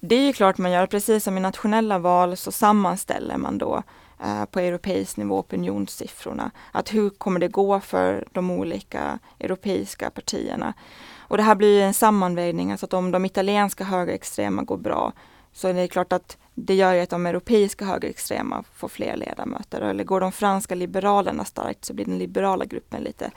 Det 0.00 0.14
är 0.14 0.26
ju 0.26 0.32
klart 0.32 0.58
man 0.58 0.70
gör, 0.70 0.86
precis 0.86 1.24
som 1.24 1.38
i 1.38 1.40
nationella 1.40 1.98
val 1.98 2.36
så 2.36 2.52
sammanställer 2.52 3.36
man 3.36 3.58
då 3.58 3.82
eh, 4.24 4.44
på 4.44 4.60
europeisk 4.60 5.16
nivå 5.16 5.38
opinionssiffrorna. 5.38 6.50
Att 6.72 6.94
hur 6.94 7.10
kommer 7.10 7.40
det 7.40 7.48
gå 7.48 7.80
för 7.80 8.28
de 8.32 8.50
olika 8.50 9.18
europeiska 9.40 10.10
partierna? 10.10 10.74
Och 11.18 11.36
det 11.36 11.42
här 11.42 11.54
blir 11.54 11.82
en 11.82 11.94
sammanvägning, 11.94 12.70
alltså 12.70 12.86
att 12.86 12.94
om 12.94 13.10
de 13.10 13.24
italienska 13.24 13.84
högerextrema 13.84 14.62
går 14.62 14.76
bra 14.76 15.12
så 15.52 15.68
är 15.68 15.74
det 15.74 15.88
klart 15.88 16.12
att 16.12 16.36
det 16.54 16.74
gör 16.74 16.92
ju 16.92 17.00
att 17.00 17.10
de 17.10 17.26
europeiska 17.26 17.84
högerextrema 17.84 18.64
får 18.74 18.88
fler 18.88 19.16
ledamöter. 19.16 19.80
Eller 19.80 20.04
går 20.04 20.20
de 20.20 20.32
franska 20.32 20.74
liberalerna 20.74 21.44
starkt 21.44 21.84
så 21.84 21.94
blir 21.94 22.04
den 22.04 22.18
liberala 22.18 22.64
gruppen 22.64 23.02
lite 23.02 23.30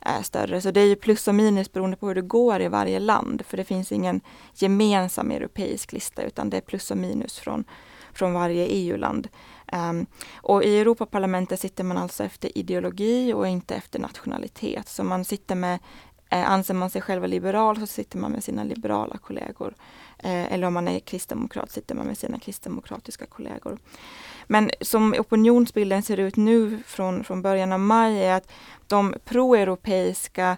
eh, 0.00 0.22
större. 0.22 0.60
Så 0.60 0.70
det 0.70 0.80
är 0.80 0.86
ju 0.86 0.96
plus 0.96 1.28
och 1.28 1.34
minus 1.34 1.72
beroende 1.72 1.96
på 1.96 2.08
hur 2.08 2.14
det 2.14 2.22
går 2.22 2.60
i 2.60 2.68
varje 2.68 3.00
land. 3.00 3.42
För 3.46 3.56
det 3.56 3.64
finns 3.64 3.92
ingen 3.92 4.20
gemensam 4.54 5.30
europeisk 5.30 5.92
lista 5.92 6.22
utan 6.22 6.50
det 6.50 6.56
är 6.56 6.60
plus 6.60 6.90
och 6.90 6.96
minus 6.96 7.38
från, 7.38 7.64
från 8.12 8.32
varje 8.32 8.66
EU-land. 8.66 9.28
Um, 9.72 10.06
och 10.36 10.64
i 10.64 10.78
Europaparlamentet 10.78 11.60
sitter 11.60 11.84
man 11.84 11.96
alltså 11.96 12.24
efter 12.24 12.58
ideologi 12.58 13.32
och 13.32 13.48
inte 13.48 13.74
efter 13.74 13.98
nationalitet. 13.98 14.88
Så 14.88 15.04
man 15.04 15.24
sitter 15.24 15.54
med 15.54 15.78
Eh, 16.30 16.50
anser 16.50 16.74
man 16.74 16.90
sig 16.90 17.02
själv 17.02 17.24
liberal 17.24 17.80
så 17.80 17.86
sitter 17.86 18.18
man 18.18 18.32
med 18.32 18.44
sina 18.44 18.64
liberala 18.64 19.18
kollegor. 19.18 19.74
Eh, 20.18 20.52
eller 20.52 20.66
om 20.66 20.74
man 20.74 20.88
är 20.88 21.00
kristdemokrat 21.00 21.70
sitter 21.70 21.94
man 21.94 22.06
med 22.06 22.18
sina 22.18 22.38
kristdemokratiska 22.38 23.26
kollegor. 23.26 23.78
Men 24.46 24.70
som 24.80 25.14
opinionsbilden 25.18 26.02
ser 26.02 26.16
ut 26.16 26.36
nu 26.36 26.82
från, 26.86 27.24
från 27.24 27.42
början 27.42 27.72
av 27.72 27.80
maj 27.80 28.24
är 28.24 28.34
att 28.34 28.50
de 28.86 29.14
proeuropeiska 29.24 30.56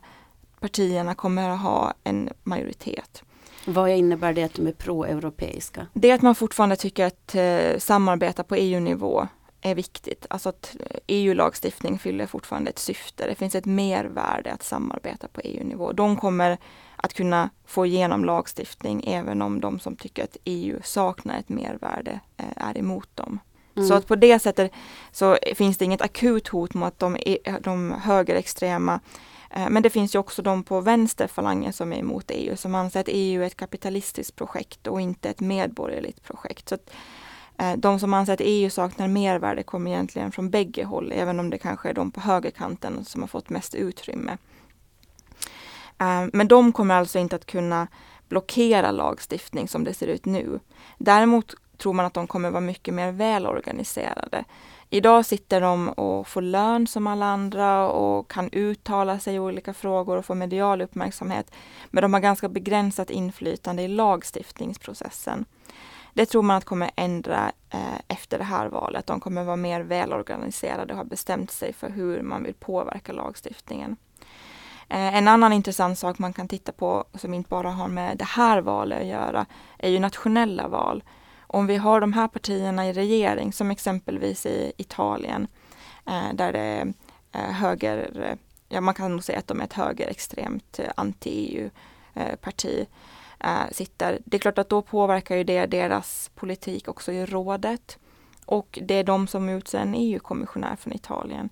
partierna 0.60 1.14
kommer 1.14 1.50
att 1.50 1.60
ha 1.60 1.94
en 2.04 2.28
majoritet. 2.42 3.22
Vad 3.66 3.90
innebär 3.90 4.32
det 4.32 4.42
att 4.42 4.54
de 4.54 4.66
är 4.66 4.72
proeuropeiska? 4.72 5.86
Det 5.92 6.10
är 6.10 6.14
att 6.14 6.22
man 6.22 6.34
fortfarande 6.34 6.76
tycker 6.76 7.06
att 7.06 7.34
eh, 7.34 7.78
samarbeta 7.78 8.42
på 8.42 8.54
EU-nivå 8.54 9.28
är 9.60 9.74
viktigt. 9.74 10.26
Alltså 10.30 10.48
att 10.48 10.76
EU-lagstiftning 11.06 11.98
fyller 11.98 12.26
fortfarande 12.26 12.70
ett 12.70 12.78
syfte. 12.78 13.26
Det 13.26 13.34
finns 13.34 13.54
ett 13.54 13.64
mervärde 13.64 14.52
att 14.52 14.62
samarbeta 14.62 15.28
på 15.28 15.40
EU-nivå. 15.40 15.92
De 15.92 16.16
kommer 16.16 16.58
att 17.02 17.14
kunna 17.14 17.50
få 17.66 17.86
igenom 17.86 18.24
lagstiftning 18.24 19.04
även 19.06 19.42
om 19.42 19.60
de 19.60 19.80
som 19.80 19.96
tycker 19.96 20.24
att 20.24 20.36
EU 20.44 20.80
saknar 20.82 21.38
ett 21.38 21.48
mervärde 21.48 22.20
eh, 22.36 22.44
är 22.68 22.78
emot 22.78 23.08
dem. 23.14 23.38
Mm. 23.76 23.88
Så 23.88 23.94
att 23.94 24.06
på 24.06 24.16
det 24.16 24.38
sättet 24.38 24.72
så 25.12 25.38
finns 25.54 25.78
det 25.78 25.84
inget 25.84 26.02
akut 26.02 26.48
hot 26.48 26.74
mot 26.74 26.98
de, 26.98 27.16
de 27.60 27.94
högerextrema 28.02 29.00
eh, 29.50 29.68
men 29.70 29.82
det 29.82 29.90
finns 29.90 30.14
ju 30.14 30.18
också 30.18 30.42
de 30.42 30.62
på 30.62 30.80
vänsterfalangen 30.80 31.72
som 31.72 31.92
är 31.92 31.98
emot 31.98 32.30
EU 32.30 32.56
som 32.56 32.74
anser 32.74 33.00
att 33.00 33.08
EU 33.08 33.42
är 33.42 33.46
ett 33.46 33.56
kapitalistiskt 33.56 34.36
projekt 34.36 34.86
och 34.86 35.00
inte 35.00 35.30
ett 35.30 35.40
medborgerligt 35.40 36.22
projekt. 36.22 36.68
Så 36.68 36.76
Eh, 37.60 37.76
de 37.76 38.00
som 38.00 38.14
anser 38.14 38.32
att 38.32 38.40
EU 38.42 38.70
saknar 38.70 39.08
mervärde 39.08 39.62
kommer 39.62 39.90
egentligen 39.90 40.32
från 40.32 40.50
bägge 40.50 40.84
håll, 40.84 41.12
även 41.16 41.40
om 41.40 41.50
det 41.50 41.58
kanske 41.58 41.88
är 41.88 41.94
de 41.94 42.10
på 42.10 42.20
högerkanten 42.20 43.04
som 43.04 43.20
har 43.20 43.28
fått 43.28 43.50
mest 43.50 43.74
utrymme. 43.74 44.36
Eh, 46.00 46.24
men 46.32 46.48
de 46.48 46.72
kommer 46.72 46.94
alltså 46.94 47.18
inte 47.18 47.36
att 47.36 47.46
kunna 47.46 47.86
blockera 48.28 48.90
lagstiftning 48.90 49.68
som 49.68 49.84
det 49.84 49.94
ser 49.94 50.06
ut 50.06 50.24
nu. 50.24 50.60
Däremot 50.98 51.54
tror 51.78 51.92
man 51.92 52.06
att 52.06 52.14
de 52.14 52.26
kommer 52.26 52.50
vara 52.50 52.60
mycket 52.60 52.94
mer 52.94 53.12
välorganiserade. 53.12 54.44
Idag 54.92 55.26
sitter 55.26 55.60
de 55.60 55.88
och 55.88 56.28
får 56.28 56.42
lön 56.42 56.86
som 56.86 57.06
alla 57.06 57.26
andra 57.26 57.88
och 57.88 58.30
kan 58.30 58.50
uttala 58.52 59.18
sig 59.18 59.34
i 59.34 59.38
olika 59.38 59.74
frågor 59.74 60.16
och 60.16 60.24
få 60.24 60.34
medial 60.34 60.80
uppmärksamhet. 60.80 61.52
Men 61.90 62.02
de 62.02 62.14
har 62.14 62.20
ganska 62.20 62.48
begränsat 62.48 63.10
inflytande 63.10 63.82
i 63.82 63.88
lagstiftningsprocessen. 63.88 65.44
Det 66.14 66.26
tror 66.26 66.42
man 66.42 66.56
att 66.56 66.64
kommer 66.64 66.90
ändra 66.96 67.52
eh, 67.70 68.00
efter 68.08 68.38
det 68.38 68.44
här 68.44 68.68
valet. 68.68 69.06
De 69.06 69.20
kommer 69.20 69.44
vara 69.44 69.56
mer 69.56 69.80
välorganiserade 69.80 70.92
och 70.92 70.96
ha 70.96 71.04
bestämt 71.04 71.50
sig 71.50 71.72
för 71.72 71.90
hur 71.90 72.22
man 72.22 72.42
vill 72.42 72.54
påverka 72.54 73.12
lagstiftningen. 73.12 73.96
Eh, 74.90 75.16
en 75.16 75.28
annan 75.28 75.52
intressant 75.52 75.98
sak 75.98 76.18
man 76.18 76.32
kan 76.32 76.48
titta 76.48 76.72
på 76.72 77.04
som 77.14 77.34
inte 77.34 77.48
bara 77.48 77.70
har 77.70 77.88
med 77.88 78.16
det 78.16 78.24
här 78.24 78.60
valet 78.60 79.00
att 79.00 79.06
göra 79.06 79.46
är 79.78 79.90
ju 79.90 79.98
nationella 79.98 80.68
val. 80.68 81.02
Om 81.40 81.66
vi 81.66 81.76
har 81.76 82.00
de 82.00 82.12
här 82.12 82.28
partierna 82.28 82.88
i 82.88 82.92
regering 82.92 83.52
som 83.52 83.70
exempelvis 83.70 84.46
i 84.46 84.72
Italien 84.76 85.46
eh, 86.06 86.34
där 86.34 86.52
det 86.52 86.60
är 86.60 86.92
eh, 87.32 87.52
höger, 87.52 88.36
ja 88.68 88.80
man 88.80 88.94
kan 88.94 89.12
nog 89.12 89.24
säga 89.24 89.38
att 89.38 89.46
de 89.46 89.60
är 89.60 89.64
ett 89.64 89.72
högerextremt 89.72 90.80
anti-EU-parti 90.96 92.86
sitter. 93.72 94.18
Det 94.24 94.36
är 94.36 94.38
klart 94.38 94.58
att 94.58 94.68
då 94.68 94.82
påverkar 94.82 95.36
ju 95.36 95.44
det 95.44 95.66
deras 95.66 96.30
politik 96.34 96.88
också 96.88 97.12
i 97.12 97.26
rådet. 97.26 97.98
Och 98.46 98.78
det 98.82 98.94
är 98.94 99.04
de 99.04 99.26
som 99.26 99.48
utser 99.48 99.78
en 99.78 99.94
EU-kommissionär 99.94 100.76
från 100.76 100.92
Italien. 100.92 101.48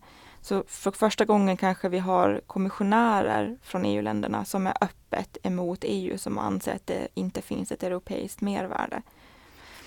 Så 0.48 0.64
för 0.66 0.90
första 0.90 1.24
gången 1.24 1.56
kanske 1.56 1.88
vi 1.88 1.98
har 1.98 2.40
kommissionärer 2.46 3.56
från 3.62 3.84
EU-länderna 3.84 4.44
som 4.44 4.66
är 4.66 4.74
öppet 4.80 5.38
emot 5.42 5.78
EU 5.82 6.18
som 6.18 6.38
anser 6.38 6.74
att 6.74 6.86
det 6.86 7.08
inte 7.14 7.42
finns 7.42 7.72
ett 7.72 7.82
europeiskt 7.82 8.40
mervärde. 8.40 9.02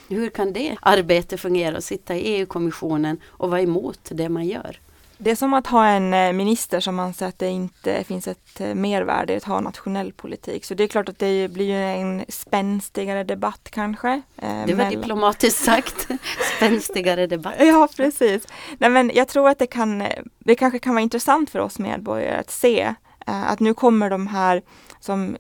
Hur 0.10 0.30
kan 0.30 0.53
det 0.53 0.77
arbetet 0.82 1.39
fungera 1.39 1.77
att 1.77 1.84
sitta 1.84 2.15
i 2.15 2.20
EU-kommissionen 2.20 3.20
och 3.25 3.50
vara 3.50 3.62
emot 3.62 4.00
det 4.12 4.30
man 4.30 4.46
gör? 4.46 4.80
Det 5.24 5.32
är 5.32 5.36
som 5.36 5.54
att 5.54 5.68
ha 5.68 5.88
en 5.88 6.13
eh, 6.13 6.34
minister 6.34 6.80
som 6.80 7.00
anser 7.00 7.28
att 7.28 7.40
det 7.40 7.50
inte 7.50 8.04
finns 8.04 8.28
ett 8.28 8.62
eh, 8.62 8.75
mervärde 8.75 9.34
i 9.34 9.38
att 9.38 9.44
ha 9.44 9.60
nationell 9.60 10.13
politik. 10.13 10.66
Så 10.66 10.74
det 10.74 10.84
är 10.84 10.88
klart 10.88 11.10
att 11.10 11.20
det 11.20 11.48
blir 11.51 11.74
en 11.74 12.25
spänstigare 12.30 13.24
debatt 13.24 13.70
kanske. 13.72 14.22
Eh, 14.38 14.66
det 14.66 14.74
var 14.74 14.90
diplomatiskt 14.90 15.63
sagt. 15.63 16.08
spänstigare 16.58 17.28
debatt. 17.28 17.54
Ja, 17.60 17.88
precis. 17.98 18.48
Nej, 18.78 18.90
men 18.90 19.12
jag 19.13 19.28
tror 19.28 19.50
att 19.50 19.60
det, 19.60 19.68
kan, 19.68 20.04
det 20.40 20.56
kanske 20.56 20.80
kan 20.80 20.94
vara 20.94 21.04
intressant 21.04 21.50
för 21.50 21.60
oss 21.60 21.80
medborgare 21.80 22.40
att 22.40 22.51
se 22.51 22.96
att 23.25 23.60
nu 23.60 23.74
kommer 23.74 24.10
de 24.10 24.28
här 24.28 24.62
som 25.00 25.38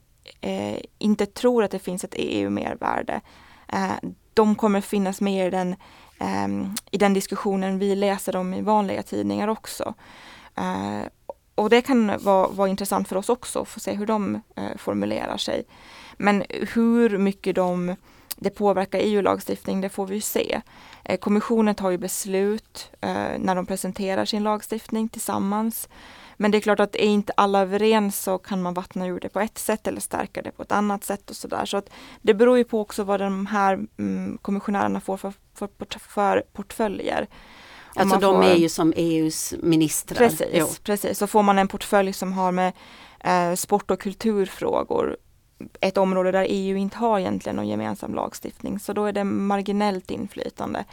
inte 0.99 1.25
tror 1.25 1.63
att 1.63 1.71
det 1.71 1.79
finns 1.79 2.03
ett 2.03 2.15
EU-mervärde. 2.17 3.21
De 4.33 4.55
kommer 4.55 4.81
finnas 4.81 5.21
med 5.21 5.47
i 5.47 5.49
den 5.49 5.75
Ehm, 6.21 6.75
i 6.91 6.97
den 6.97 7.13
diskussionen 7.13 7.79
vi 7.79 7.95
läser 7.95 8.35
om 8.35 8.53
i 8.53 8.61
vanliga 8.61 9.03
tidningar 9.03 9.47
också. 9.47 9.93
Eh, 10.55 11.07
och 11.55 11.69
det 11.69 11.81
kan 11.81 12.17
vara, 12.23 12.47
vara 12.47 12.69
intressant 12.69 13.07
för 13.07 13.15
oss 13.15 13.29
också 13.29 13.61
att 13.61 13.67
få 13.67 13.79
se 13.79 13.93
hur 13.93 14.05
de 14.05 14.41
eh, 14.55 14.77
formulerar 14.77 15.37
sig. 15.37 15.63
Men 16.17 16.43
hur 16.49 17.17
mycket 17.17 17.55
de 17.55 17.95
det 18.35 18.49
påverkar 18.49 18.99
EU-lagstiftning, 18.99 19.81
det 19.81 19.89
får 19.89 20.07
vi 20.07 20.21
se. 20.21 20.61
Eh, 21.03 21.17
kommissionen 21.17 21.75
tar 21.75 21.89
ju 21.89 21.97
beslut 21.97 22.91
eh, 23.01 23.39
när 23.39 23.55
de 23.55 23.65
presenterar 23.65 24.25
sin 24.25 24.43
lagstiftning 24.43 25.09
tillsammans. 25.09 25.89
Men 26.41 26.51
det 26.51 26.57
är 26.57 26.59
klart 26.59 26.79
att 26.79 26.95
är 26.95 27.05
inte 27.05 27.33
alla 27.37 27.61
överens 27.61 28.23
så 28.23 28.37
kan 28.37 28.61
man 28.61 28.73
vattna 28.73 29.07
ur 29.07 29.19
det 29.19 29.29
på 29.29 29.39
ett 29.39 29.57
sätt 29.57 29.87
eller 29.87 30.01
stärka 30.01 30.41
det 30.41 30.51
på 30.51 30.63
ett 30.63 30.71
annat 30.71 31.03
sätt 31.03 31.29
och 31.29 31.35
sådär. 31.35 31.65
Så 31.65 31.77
att 31.77 31.89
det 32.21 32.33
beror 32.33 32.57
ju 32.57 32.63
på 32.63 32.79
också 32.79 33.03
vad 33.03 33.19
de 33.19 33.45
här 33.45 33.73
mm, 33.99 34.37
kommissionärerna 34.41 35.01
får 35.01 35.17
för, 35.17 35.33
för, 35.55 35.69
för 35.99 36.43
portföljer. 36.53 37.27
Alltså 37.95 38.17
de 38.17 38.35
får, 38.35 38.43
är 38.43 38.55
ju 38.55 38.69
som 38.69 38.93
EUs 38.95 39.53
ministrar. 39.63 40.17
Precis, 40.17 40.79
precis. 40.79 41.17
Så 41.17 41.27
får 41.27 41.43
man 41.43 41.59
en 41.59 41.67
portfölj 41.67 42.13
som 42.13 42.33
har 42.33 42.51
med 42.51 42.73
eh, 43.19 43.55
sport 43.55 43.91
och 43.91 43.99
kulturfrågor 43.99 45.17
ett 45.81 45.97
område 45.97 46.31
där 46.31 46.45
EU 46.49 46.77
inte 46.77 46.97
har 46.97 47.19
egentligen 47.19 47.55
någon 47.55 47.67
gemensam 47.67 48.15
lagstiftning, 48.15 48.79
så 48.79 48.93
då 48.93 49.05
är 49.05 49.13
det 49.13 49.23
marginellt 49.23 50.11
inflytande. 50.11 50.85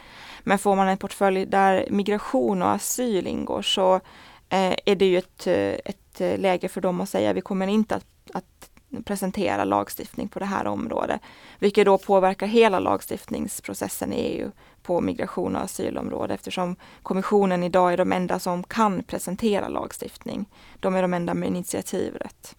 Men 0.43 0.59
får 0.59 0.75
man 0.75 0.87
en 0.87 0.97
portfölj 0.97 1.45
där 1.45 1.87
migration 1.89 2.61
och 2.61 2.71
asyl 2.71 3.27
ingår 3.27 3.61
så 3.61 4.01
är 4.49 4.95
det 4.95 5.05
ju 5.05 5.17
ett, 5.17 5.47
eh, 5.47 5.53
ett 5.55 6.21
eh, 6.21 6.37
läge 6.37 6.69
för 6.69 6.81
dem 6.81 7.01
att 7.01 7.09
säga 7.09 7.33
vi 7.33 7.41
kommer 7.41 7.67
inte 7.67 7.95
att, 7.95 8.05
att 8.33 8.69
presentera 9.05 9.63
lagstiftning 9.63 10.27
på 10.27 10.39
det 10.39 10.45
här 10.45 10.67
området. 10.67 11.21
Vilket 11.59 11.85
då 11.85 11.97
påverkar 11.97 12.47
hela 12.47 12.79
lagstiftningsprocessen 12.79 14.13
i 14.13 14.15
EU 14.15 14.51
på 14.83 15.01
migration 15.01 15.55
och 15.55 15.61
asylområdet 15.61 16.39
eftersom 16.39 16.75
kommissionen 17.03 17.63
idag 17.63 17.93
är 17.93 17.97
de 17.97 18.11
enda 18.11 18.39
som 18.39 18.63
kan 18.63 19.03
presentera 19.03 19.67
lagstiftning. 19.67 20.45
De 20.79 20.95
är 20.95 21.01
de 21.01 21.13
enda 21.13 21.33
med 21.33 21.47
initiativrätt. 21.49 22.55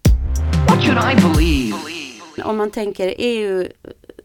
What 0.68 0.84
should 0.84 0.98
I 0.98 1.34
believe? 1.34 1.76
Om 2.44 2.56
man 2.56 2.70
tänker 2.70 3.14
EU 3.18 3.68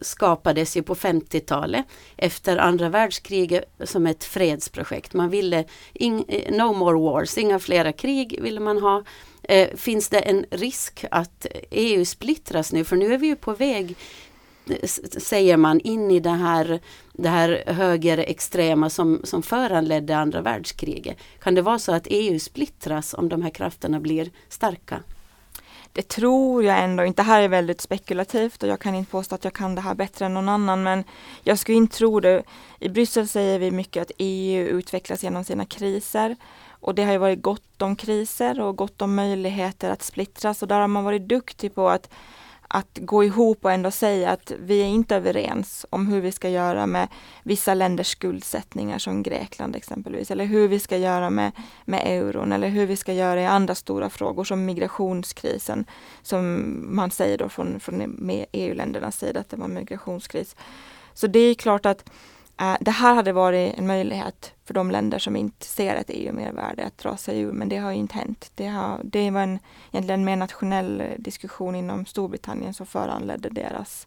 skapades 0.00 0.76
ju 0.76 0.82
på 0.82 0.94
50-talet 0.94 1.84
efter 2.16 2.56
andra 2.56 2.88
världskriget 2.88 3.64
som 3.84 4.06
ett 4.06 4.24
fredsprojekt. 4.24 5.14
Man 5.14 5.30
ville 5.30 5.64
in, 5.92 6.24
eh, 6.28 6.56
no 6.56 6.72
more 6.72 6.98
wars, 6.98 7.38
inga 7.38 7.58
flera 7.58 7.92
krig 7.92 8.42
ville 8.42 8.60
man 8.60 8.78
ha. 8.78 9.04
Eh, 9.42 9.68
finns 9.76 10.08
det 10.08 10.18
en 10.18 10.46
risk 10.50 11.04
att 11.10 11.46
EU 11.70 12.04
splittras 12.04 12.72
nu? 12.72 12.84
För 12.84 12.96
nu 12.96 13.14
är 13.14 13.18
vi 13.18 13.26
ju 13.26 13.36
på 13.36 13.52
väg 13.52 13.96
eh, 14.70 14.88
säger 15.18 15.56
man, 15.56 15.80
in 15.80 16.10
i 16.10 16.20
det 16.20 16.30
här, 16.30 16.80
det 17.12 17.28
här 17.28 17.64
högerextrema 17.66 18.90
som, 18.90 19.20
som 19.24 19.42
föranledde 19.42 20.16
andra 20.16 20.40
världskriget. 20.40 21.16
Kan 21.40 21.54
det 21.54 21.62
vara 21.62 21.78
så 21.78 21.92
att 21.92 22.06
EU 22.10 22.38
splittras 22.38 23.14
om 23.14 23.28
de 23.28 23.42
här 23.42 23.50
krafterna 23.50 24.00
blir 24.00 24.30
starka? 24.48 25.02
Det 25.96 26.08
tror 26.08 26.64
jag 26.64 26.78
ändå 26.78 27.04
inte. 27.04 27.22
Det 27.22 27.26
här 27.26 27.42
är 27.42 27.48
väldigt 27.48 27.80
spekulativt 27.80 28.62
och 28.62 28.68
jag 28.68 28.80
kan 28.80 28.94
inte 28.94 29.10
påstå 29.10 29.34
att 29.34 29.44
jag 29.44 29.52
kan 29.52 29.74
det 29.74 29.80
här 29.80 29.94
bättre 29.94 30.26
än 30.26 30.34
någon 30.34 30.48
annan 30.48 30.82
men 30.82 31.04
jag 31.42 31.58
skulle 31.58 31.76
inte 31.76 31.96
tro 31.96 32.20
det. 32.20 32.42
I 32.78 32.88
Bryssel 32.88 33.28
säger 33.28 33.58
vi 33.58 33.70
mycket 33.70 34.02
att 34.02 34.10
EU 34.18 34.66
utvecklas 34.66 35.22
genom 35.22 35.44
sina 35.44 35.64
kriser 35.64 36.36
och 36.68 36.94
det 36.94 37.04
har 37.04 37.12
ju 37.12 37.18
varit 37.18 37.42
gott 37.42 37.82
om 37.82 37.96
kriser 37.96 38.60
och 38.60 38.76
gott 38.76 39.02
om 39.02 39.14
möjligheter 39.14 39.90
att 39.90 40.02
splittras 40.02 40.62
och 40.62 40.68
där 40.68 40.80
har 40.80 40.88
man 40.88 41.04
varit 41.04 41.28
duktig 41.28 41.74
på 41.74 41.88
att 41.88 42.10
att 42.68 42.98
gå 43.02 43.24
ihop 43.24 43.64
och 43.64 43.72
ändå 43.72 43.90
säga 43.90 44.30
att 44.30 44.52
vi 44.58 44.80
är 44.80 44.86
inte 44.86 45.16
överens 45.16 45.86
om 45.90 46.06
hur 46.06 46.20
vi 46.20 46.32
ska 46.32 46.48
göra 46.48 46.86
med 46.86 47.08
vissa 47.42 47.74
länders 47.74 48.06
skuldsättningar 48.06 48.98
som 48.98 49.22
Grekland 49.22 49.76
exempelvis, 49.76 50.30
eller 50.30 50.44
hur 50.44 50.68
vi 50.68 50.80
ska 50.80 50.96
göra 50.96 51.30
med, 51.30 51.52
med 51.84 52.02
euron 52.04 52.52
eller 52.52 52.68
hur 52.68 52.86
vi 52.86 52.96
ska 52.96 53.12
göra 53.12 53.40
i 53.40 53.46
andra 53.46 53.74
stora 53.74 54.10
frågor 54.10 54.44
som 54.44 54.64
migrationskrisen 54.64 55.84
som 56.22 56.76
man 56.96 57.10
säger 57.10 57.38
då 57.38 57.48
från, 57.48 57.80
från 57.80 58.30
EU-ländernas 58.52 59.22
e 59.22 59.26
sida 59.26 59.40
att 59.40 59.48
det 59.48 59.56
var 59.56 59.68
migrationskris. 59.68 60.56
Så 61.14 61.26
det 61.26 61.38
är 61.38 61.54
klart 61.54 61.86
att 61.86 62.10
Eh, 62.60 62.76
det 62.80 62.90
här 62.90 63.14
hade 63.14 63.32
varit 63.32 63.78
en 63.78 63.86
möjlighet 63.86 64.52
för 64.64 64.74
de 64.74 64.90
länder 64.90 65.18
som 65.18 65.36
inte 65.36 65.66
ser 65.66 65.94
ett 65.94 66.10
EU-mervärde 66.10 66.86
att 66.86 66.98
dra 66.98 67.16
sig 67.16 67.40
ur, 67.40 67.52
men 67.52 67.68
det 67.68 67.76
har 67.76 67.92
inte 67.92 68.14
hänt. 68.14 68.50
Det, 68.54 68.66
har, 68.66 69.00
det 69.04 69.30
var 69.30 69.40
en 69.40 69.58
egentligen 69.92 70.24
mer 70.24 70.36
nationell 70.36 71.00
eh, 71.00 71.06
diskussion 71.18 71.74
inom 71.74 72.06
Storbritannien 72.06 72.74
som 72.74 72.86
föranledde 72.86 73.48
deras 73.48 74.06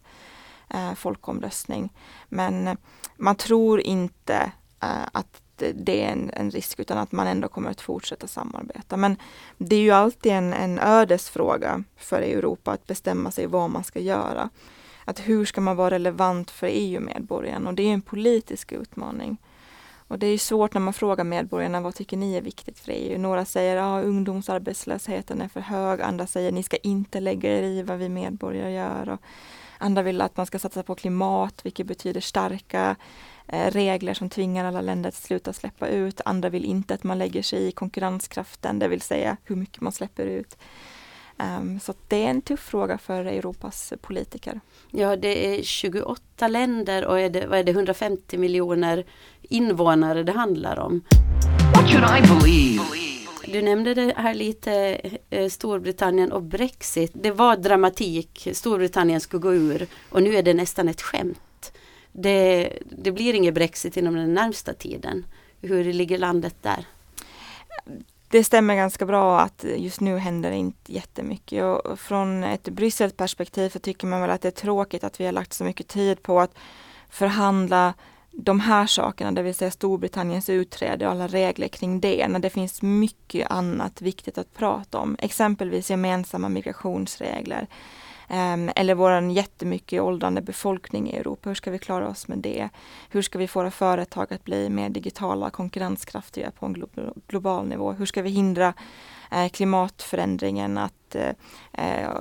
eh, 0.68 0.94
folkomröstning. 0.94 1.92
Men 2.28 2.68
eh, 2.68 2.74
man 3.16 3.36
tror 3.36 3.80
inte 3.80 4.52
eh, 4.82 5.06
att 5.12 5.42
det 5.74 6.04
är 6.04 6.12
en, 6.12 6.30
en, 6.34 6.50
risk 6.50 6.80
utan 6.80 6.98
att 6.98 7.12
man 7.12 7.26
ändå 7.26 7.48
kommer 7.48 7.70
att 7.70 7.80
fortsätta 7.80 8.26
samarbeta. 8.26 8.96
Men 8.96 9.16
det 9.58 9.76
är 9.76 9.80
ju 9.80 9.90
alltid 9.90 10.32
en, 10.32 10.52
en 10.52 10.78
ödesfråga 10.78 11.84
för 11.96 12.22
Europa 12.22 12.72
att 12.72 12.86
bestämma 12.86 13.30
sig 13.30 13.46
vad 13.46 13.70
man 13.70 13.84
ska 13.84 14.00
göra 14.00 14.50
att 15.10 15.28
hur 15.28 15.44
ska 15.44 15.60
man 15.60 15.76
vara 15.76 15.90
relevant 15.90 16.50
för 16.50 16.66
EU-medborgaren 16.70 17.66
och 17.66 17.74
det 17.74 17.82
är 17.82 17.92
en 17.92 18.02
politisk 18.02 18.72
utmaning. 18.72 19.36
Och 20.10 20.18
det 20.18 20.26
är 20.26 20.38
svårt 20.38 20.74
när 20.74 20.80
man 20.80 20.94
frågar 20.94 21.24
medborgarna 21.24 21.80
vad 21.80 21.94
tycker 21.94 22.16
ni 22.16 22.34
är 22.34 22.42
viktigt 22.42 22.78
för 22.78 22.92
EU? 22.92 23.18
Några 23.18 23.44
säger 23.44 23.76
att 23.76 23.82
ah, 23.82 24.00
ungdomsarbetslösheten 24.02 25.42
är 25.42 25.48
för 25.48 25.60
hög, 25.60 26.00
andra 26.00 26.26
säger 26.26 26.52
ni 26.52 26.62
ska 26.62 26.76
inte 26.76 27.20
lägga 27.20 27.58
er 27.58 27.62
i 27.62 27.82
vad 27.82 27.98
vi 27.98 28.08
medborgare 28.08 28.72
gör. 28.72 29.08
Och 29.08 29.20
andra 29.78 30.02
vill 30.02 30.20
att 30.20 30.36
man 30.36 30.46
ska 30.46 30.58
satsa 30.58 30.82
på 30.82 30.94
klimat, 30.94 31.60
vilket 31.66 31.86
betyder 31.86 32.20
starka 32.20 32.96
eh, 33.46 33.70
regler 33.70 34.14
som 34.14 34.30
tvingar 34.30 34.64
alla 34.64 34.80
länder 34.80 35.08
att 35.08 35.14
sluta 35.14 35.52
släppa 35.52 35.88
ut. 35.88 36.20
Andra 36.24 36.48
vill 36.48 36.64
inte 36.64 36.94
att 36.94 37.04
man 37.04 37.18
lägger 37.18 37.42
sig 37.42 37.66
i 37.66 37.72
konkurrenskraften, 37.72 38.78
det 38.78 38.88
vill 38.88 39.00
säga 39.00 39.36
hur 39.44 39.56
mycket 39.56 39.80
man 39.80 39.92
släpper 39.92 40.26
ut. 40.26 40.56
Um, 41.40 41.80
så 41.80 41.94
det 42.08 42.16
är 42.24 42.30
en 42.30 42.42
tuff 42.42 42.60
fråga 42.60 42.98
för 42.98 43.24
Europas 43.24 43.92
politiker. 44.00 44.60
Ja, 44.90 45.16
det 45.16 45.58
är 45.58 45.62
28 45.62 46.48
länder 46.48 47.04
och 47.04 47.20
är 47.20 47.30
det, 47.30 47.46
vad 47.46 47.58
är 47.58 47.64
det 47.64 47.72
150 47.72 48.38
miljoner 48.38 49.04
invånare 49.42 50.22
det 50.22 50.32
handlar 50.32 50.78
om. 50.78 51.02
What 51.74 51.90
should 51.90 52.04
I 52.04 52.28
believe? 52.28 52.82
Du 53.46 53.62
nämnde 53.62 53.94
det 53.94 54.14
här 54.16 54.34
lite, 54.34 55.00
eh, 55.30 55.48
Storbritannien 55.48 56.32
och 56.32 56.42
Brexit. 56.42 57.10
Det 57.14 57.30
var 57.30 57.56
dramatik, 57.56 58.48
Storbritannien 58.52 59.20
skulle 59.20 59.40
gå 59.40 59.54
ur 59.54 59.86
och 60.08 60.22
nu 60.22 60.36
är 60.36 60.42
det 60.42 60.54
nästan 60.54 60.88
ett 60.88 61.02
skämt. 61.02 61.72
Det, 62.12 62.72
det 62.90 63.12
blir 63.12 63.34
ingen 63.34 63.54
Brexit 63.54 63.96
inom 63.96 64.14
den 64.14 64.34
närmsta 64.34 64.74
tiden. 64.74 65.24
Hur 65.60 65.92
ligger 65.92 66.18
landet 66.18 66.56
där? 66.62 66.86
Det 68.30 68.44
stämmer 68.44 68.74
ganska 68.74 69.06
bra 69.06 69.40
att 69.40 69.64
just 69.76 70.00
nu 70.00 70.18
händer 70.18 70.50
det 70.50 70.56
inte 70.56 70.92
jättemycket. 70.92 71.64
Och 71.64 71.98
från 71.98 72.44
ett 72.44 72.68
Bryssels 72.68 73.12
perspektiv 73.12 73.68
så 73.68 73.78
tycker 73.78 74.06
man 74.06 74.20
väl 74.20 74.30
att 74.30 74.42
det 74.42 74.48
är 74.48 74.52
tråkigt 74.52 75.04
att 75.04 75.20
vi 75.20 75.24
har 75.24 75.32
lagt 75.32 75.52
så 75.52 75.64
mycket 75.64 75.88
tid 75.88 76.22
på 76.22 76.40
att 76.40 76.54
förhandla 77.08 77.94
de 78.32 78.60
här 78.60 78.86
sakerna, 78.86 79.32
det 79.32 79.42
vill 79.42 79.54
säga 79.54 79.70
Storbritanniens 79.70 80.48
utträde 80.48 81.06
och 81.06 81.12
alla 81.12 81.26
regler 81.26 81.68
kring 81.68 82.00
det, 82.00 82.28
när 82.28 82.38
det 82.38 82.50
finns 82.50 82.82
mycket 82.82 83.50
annat 83.50 84.02
viktigt 84.02 84.38
att 84.38 84.54
prata 84.54 84.98
om. 84.98 85.16
Exempelvis 85.18 85.90
gemensamma 85.90 86.48
migrationsregler, 86.48 87.66
Ehm, 88.32 88.70
eller 88.76 88.94
vår 88.94 89.30
jättemycket 89.30 90.02
åldrande 90.02 90.40
befolkning 90.40 91.10
i 91.10 91.16
Europa. 91.16 91.48
Hur 91.48 91.54
ska 91.54 91.70
vi 91.70 91.78
klara 91.78 92.08
oss 92.08 92.28
med 92.28 92.38
det? 92.38 92.68
Hur 93.08 93.22
ska 93.22 93.38
vi 93.38 93.48
få 93.48 93.60
våra 93.60 93.70
företag 93.70 94.32
att 94.32 94.44
bli 94.44 94.68
mer 94.68 94.88
digitala 94.88 95.46
och 95.46 95.52
konkurrenskraftiga 95.52 96.50
på 96.50 96.66
en 96.66 96.72
glo 96.72 96.88
global 97.26 97.66
nivå? 97.66 97.92
Hur 97.92 98.06
ska 98.06 98.22
vi 98.22 98.30
hindra 98.30 98.74
eh, 99.30 99.48
klimatförändringen 99.48 100.78
att 100.78 101.16
uh, 101.16 102.12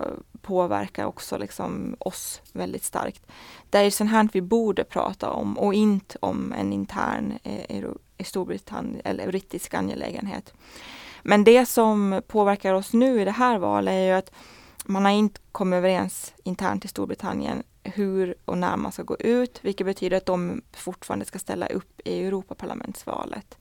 påverka 0.41 1.07
också 1.07 1.37
liksom 1.37 1.95
oss 1.99 2.41
väldigt 2.53 2.83
starkt? 2.83 3.27
Det 3.69 3.77
är 3.77 3.89
sånt 3.89 4.11
här 4.11 4.29
vi 4.33 4.41
borde 4.41 4.83
prata 4.83 5.31
om 5.31 5.57
och 5.57 5.73
inte 5.73 6.17
om 6.21 6.53
en 6.53 6.73
intern 6.73 7.33
uh, 7.69 7.91
Storbritannien 8.23 9.01
eller 9.03 9.27
brittisk 9.27 9.73
angelägenhet. 9.73 10.53
Men 11.23 11.43
det 11.43 11.65
som 11.65 12.21
påverkar 12.27 12.73
oss 12.73 12.93
nu 12.93 13.21
i 13.21 13.25
det 13.25 13.31
här 13.31 13.57
valet 13.57 13.91
är 13.91 14.05
ju 14.05 14.11
att 14.11 14.31
man 14.85 15.05
har 15.05 15.11
inte 15.11 15.39
kommit 15.51 15.77
överens 15.77 16.33
internt 16.43 16.85
i 16.85 16.87
Storbritannien 16.87 17.63
hur 17.83 18.35
och 18.45 18.57
när 18.57 18.77
man 18.77 18.91
ska 18.91 19.03
gå 19.03 19.17
ut, 19.17 19.59
vilket 19.61 19.87
betyder 19.87 20.17
att 20.17 20.25
de 20.25 20.61
fortfarande 20.73 21.25
ska 21.25 21.39
ställa 21.39 21.67
upp 21.67 22.01
i 22.05 22.23
Europaparlamentsvalet. 22.23 23.57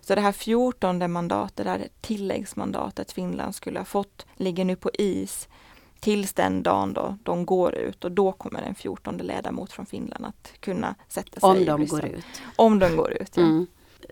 Så 0.00 0.14
det 0.14 0.20
här 0.20 0.32
fjortonde 0.32 1.08
mandatet, 1.08 1.64
det 1.64 1.70
här 1.70 1.88
tilläggsmandatet 2.00 3.12
Finland 3.12 3.54
skulle 3.54 3.78
ha 3.80 3.84
fått, 3.84 4.26
ligger 4.36 4.64
nu 4.64 4.76
på 4.76 4.90
is 4.94 5.48
tills 6.00 6.32
den 6.32 6.62
dagen 6.62 6.92
då 6.92 7.18
de 7.22 7.46
går 7.46 7.74
ut 7.74 8.04
och 8.04 8.12
då 8.12 8.32
kommer 8.32 8.62
en 8.62 8.74
fjortonde 8.74 9.24
ledamot 9.24 9.72
från 9.72 9.86
Finland 9.86 10.24
att 10.24 10.52
kunna 10.60 10.94
sätta 11.08 11.40
sig 11.40 11.50
Om 11.50 11.64
de 11.64 11.86
går 11.86 12.04
ut. 12.04 12.42
Om 12.56 12.78
de 12.78 12.96
går 12.96 13.12
ut, 13.12 13.36
ja. 13.36 13.42
Mm 13.42 13.66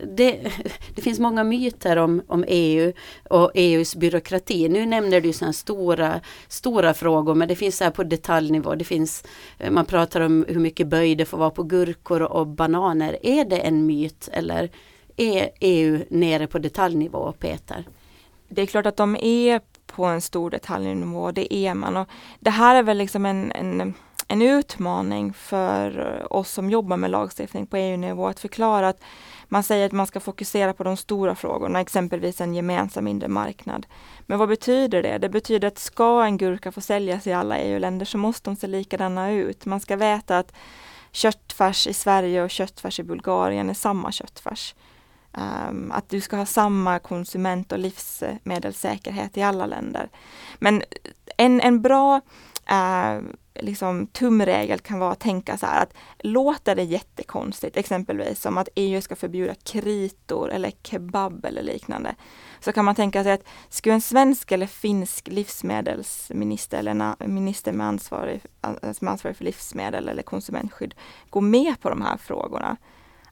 det, 0.07 0.53
det, 0.95 1.03
finns 1.03 1.19
många 1.19 1.45
myter 1.45 1.97
om, 1.97 2.23
om 2.27 2.45
EU 2.49 2.93
och 3.31 3.51
EUs 3.55 3.97
byråkrati. 3.97 4.69
Nu 4.69 4.87
nämner 4.87 5.21
du 5.21 5.33
sådana 5.33 5.53
stora, 5.53 6.21
stora 6.49 6.95
frågor 6.95 7.35
men 7.35 7.49
det 7.49 7.57
finns 7.57 7.77
så 7.77 7.85
här 7.85 7.91
på 7.91 8.05
detaljnivå. 8.05 8.75
Det 8.75 8.85
finns, 8.85 9.25
eh, 9.59 9.71
man 9.71 9.85
pratar 9.85 10.21
om 10.21 10.45
hur 10.49 10.61
mycket 10.61 10.87
böj 10.87 11.15
det 11.15 11.25
får 11.25 11.39
vara 11.39 11.51
på 11.51 11.63
gurkor 11.63 12.23
och 12.23 12.47
bananer. 12.47 13.19
Är 13.23 13.45
det 13.45 13.59
en 13.59 13.87
myt 13.87 14.29
eller 14.33 14.71
är 15.17 15.51
EU 15.61 16.05
nere 16.09 16.47
på 16.47 16.59
detaljnivå, 16.59 17.33
Peter? 17.33 17.85
Det 18.49 18.63
är 18.63 18.67
klart 18.67 18.87
att 18.87 18.97
de 18.97 19.17
är 19.17 19.61
på 19.87 20.05
en 20.05 20.21
stor 20.21 20.51
detaljnivå, 20.51 21.33
det 21.33 21.55
är 21.55 21.75
man. 21.75 21.97
Och 21.97 22.09
det 22.41 22.51
här 22.51 22.77
är 22.77 22.83
väl 22.83 22.99
liksom 22.99 23.27
en, 23.27 23.53
en 23.53 23.95
en 24.29 24.43
utmaning 24.43 25.33
för 25.33 25.99
eh, 26.21 26.27
oss 26.31 26.51
som 26.51 26.71
jobbar 26.71 26.97
med 26.97 27.11
lagstiftning 27.11 27.67
på 27.67 27.77
EU-nivå 27.77 28.27
att 28.27 28.41
förklara 28.41 28.89
att 28.89 29.01
man 29.49 29.63
säger 29.63 29.87
att 29.87 29.93
man 29.93 30.07
ska 30.07 30.21
fokusera 30.21 30.73
på 30.73 30.85
de 30.85 30.97
stora 30.97 31.35
frågorna, 31.35 31.81
exempelvis 31.81 32.41
en 32.41 32.55
gemensam 32.55 33.07
inre 33.07 33.29
marknad. 33.29 33.87
Men 34.27 34.39
vad 34.39 34.49
betyder 34.49 35.03
det? 35.03 35.19
Det 35.19 35.29
betyder 35.29 35.69
att 35.69 35.79
ska 35.79 36.25
en 36.25 36.37
gurka 36.37 36.73
få 36.73 36.81
säljas 36.81 37.27
i 37.27 37.33
alla 37.33 37.59
EU-länder 37.59 38.07
så 38.07 38.19
måste 38.19 38.51
de 38.51 38.57
se 38.57 38.67
likadana 38.67 39.31
ut. 39.31 39.67
Man 39.67 39.81
ska 39.81 39.97
veta 39.97 40.39
att 40.39 40.53
köttfärs 41.13 41.87
i 41.87 41.93
Sverige 41.93 42.43
och 42.43 42.51
köttfärs 42.51 43.01
i 43.01 43.03
Bulgarien 43.03 43.71
är 43.71 43.75
samma 43.75 44.13
köttfärs. 44.13 44.75
Um, 45.33 45.93
att 45.93 46.09
du 46.09 46.21
ska 46.21 46.37
ha 46.37 46.47
samma 46.47 46.99
konsument 46.99 47.73
och 47.73 47.79
livsmedelssäkerhet 47.79 49.37
i 49.37 49.43
alla 49.43 49.67
länder. 49.67 50.09
Men 50.59 50.83
en, 51.37 51.61
en 51.61 51.83
bra 51.83 52.21
uh, 52.71 53.23
liksom, 53.61 54.07
tumregel 54.07 54.79
kan 54.79 54.99
vara 54.99 55.13
att 55.13 55.21
tänka 55.21 55.59
så 55.59 55.67
här 55.67 55.83
att 55.83 55.95
låter 56.19 56.75
det 56.75 56.83
jättekonstigt, 56.83 57.77
exempelvis 57.77 58.41
som 58.41 58.59
att 58.59 58.69
EU 58.75 59.01
ska 59.01 59.17
förbjuda 59.17 59.55
kritor 59.55 60.51
eller 60.51 60.73
kebab 60.83 61.45
eller 61.45 61.63
liknande, 61.63 62.15
så 62.61 62.73
kan 62.73 62.85
man 62.85 62.95
tänka 62.95 63.23
sig 63.23 63.33
att 63.33 63.45
skulle 63.69 63.95
en 63.95 64.01
svensk 64.01 64.53
eller 64.53 64.67
finsk 64.67 65.29
livsmedelsminister 65.29 66.79
eller 66.79 67.27
minister 67.27 67.73
med 67.73 67.87
ansvarig, 67.87 68.41
som 68.93 69.09
ansvarig 69.09 69.37
för 69.37 69.45
livsmedel 69.45 70.09
eller 70.09 70.23
konsumentskydd 70.23 70.95
gå 71.31 71.41
med 71.41 71.81
på 71.81 71.89
de 71.89 72.03
här 72.03 72.17
frågorna? 72.17 72.77